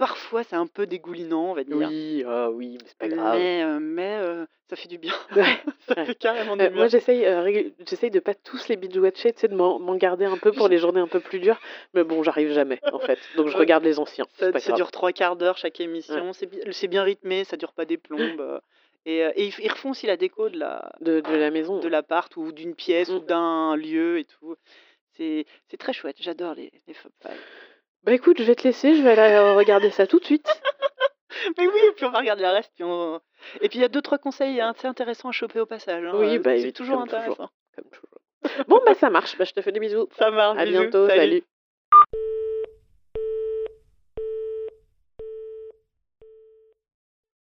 parfois, 0.00 0.44
c'est 0.44 0.56
un 0.56 0.66
peu 0.66 0.86
dégoulinant, 0.86 1.50
on 1.50 1.54
va 1.54 1.62
dire 1.64 1.92
Oui, 1.92 2.24
ah 2.26 2.50
oui, 2.50 2.78
mais 2.80 2.88
c'est 2.88 2.98
pas 2.98 3.08
grave. 3.08 3.40
mais 3.40 3.80
mais 3.80 4.18
heu, 4.20 4.46
ça 4.68 4.76
fait 4.76 4.88
du 4.88 4.98
bien. 4.98 5.12
Ouais, 5.36 5.58
Ça 5.88 5.94
ouais. 5.96 6.06
fait 6.06 6.14
carrément 6.16 6.56
du 6.56 6.68
moi, 6.70 6.86
bien. 6.86 6.88
j'essaye, 6.88 7.24
heu, 7.24 7.40
régul 7.40 7.72
j'essaye 7.88 8.10
de 8.10 8.20
pas 8.20 8.34
tous 8.34 8.68
les 8.68 8.76
binge-watcher, 8.76 9.32
tu 9.32 9.40
sais, 9.40 9.48
de 9.48 9.54
m'en 9.54 9.94
garder 9.96 10.24
un 10.24 10.38
peu 10.38 10.52
pour 10.52 10.68
les 10.68 10.78
journées 10.78 11.00
un 11.00 11.08
peu 11.08 11.20
plus 11.20 11.38
dures, 11.40 11.60
mais 11.94 12.02
bon, 12.04 12.22
j'arrive 12.22 12.52
jamais, 12.52 12.82
en 12.90 12.98
fait, 12.98 13.28
donc 13.34 13.48
je 13.48 13.56
regarde 13.56 13.84
les 13.84 13.98
anciens, 13.98 14.26
ça 14.56 14.72
dure 14.72 14.90
3/4 14.90 15.36
d'heure 15.36 15.56
chaque 15.58 15.80
Ouais. 16.08 16.22
émission, 16.24 16.32
c'est 16.32 16.46
bi 16.46 16.60
c'est 16.72 16.88
bien 16.88 17.02
rythmé, 17.04 17.44
ça 17.44 17.56
dure 17.56 17.72
pas 17.72 17.84
des 17.84 17.98
plombes, 17.98 18.60
et 19.06 19.24
ils 19.36 19.70
refont 19.70 19.90
aussi 19.90 20.06
la 20.06 20.16
déco 20.16 20.48
de 20.48 20.58
la 20.58 20.90
De 21.00 21.20
de 21.20 21.34
la 21.34 21.50
maison, 21.50 21.78
de 21.78 21.88
l'appart 21.88 22.34
ou 22.36 22.52
d'une 22.52 22.74
pièce 22.74 23.16
ou 23.16 23.20
Mmh. 23.20 23.26
d'un 23.26 23.76
lieu 23.76 24.18
et 24.18 24.24
tout. 24.24 24.56
C'est 25.16 25.46
c'est 25.68 25.76
très 25.78 25.92
chouette, 25.92 26.16
j'adore 26.20 26.54
les 26.54 26.72
les. 26.88 26.94
Bah, 28.04 28.12
écoute, 28.12 28.38
je 28.38 28.44
vais 28.44 28.54
te 28.54 28.64
laisser, 28.64 28.94
je 28.96 29.02
vais 29.02 29.10
aller, 29.18 29.34
heu, 29.34 29.52
regarder 29.56 29.90
ça 29.90 30.06
tout 30.06 30.18
de 30.18 30.24
suite. 30.24 30.46
Mais 31.58 31.66
oui, 31.66 31.80
puis 31.96 32.04
on 32.04 32.10
va 32.10 32.18
regarder 32.18 32.42
le 32.42 32.48
reste, 32.48 32.72
puis 32.74 32.84
on 32.84 33.20
et 33.62 33.68
puis 33.68 33.78
il 33.78 33.82
y 33.82 33.84
a 33.84 33.88
2-3 33.88 34.18
conseils 34.18 34.60
assez 34.60 34.86
intéressants 34.86 35.28
à 35.28 35.32
choper 35.32 35.60
au 35.60 35.66
passage, 35.66 36.02
Oui, 36.14 36.26
hein, 36.26 36.34
heu, 36.36 36.38
bah, 36.40 36.58
c'est 36.58 36.72
toujours 36.72 36.98
comme 36.98 37.08
toujours, 37.08 37.22
intéressant. 37.24 37.50
comme 37.76 37.90
toujours. 37.90 38.66
Bon, 38.68 38.80
bah, 38.84 38.94
ça 38.94 39.10
marche, 39.10 39.36
bah, 39.38 39.44
je 39.44 39.52
te 39.52 39.60
fais 39.62 39.72
des 39.72 39.80
bisous. 39.80 40.08
Ça 40.18 40.30
marche, 40.30 40.58
À 40.58 40.64
bisous, 40.64 40.78
bientôt, 40.80 41.06
salut. 41.08 41.20
salut. 41.20 41.44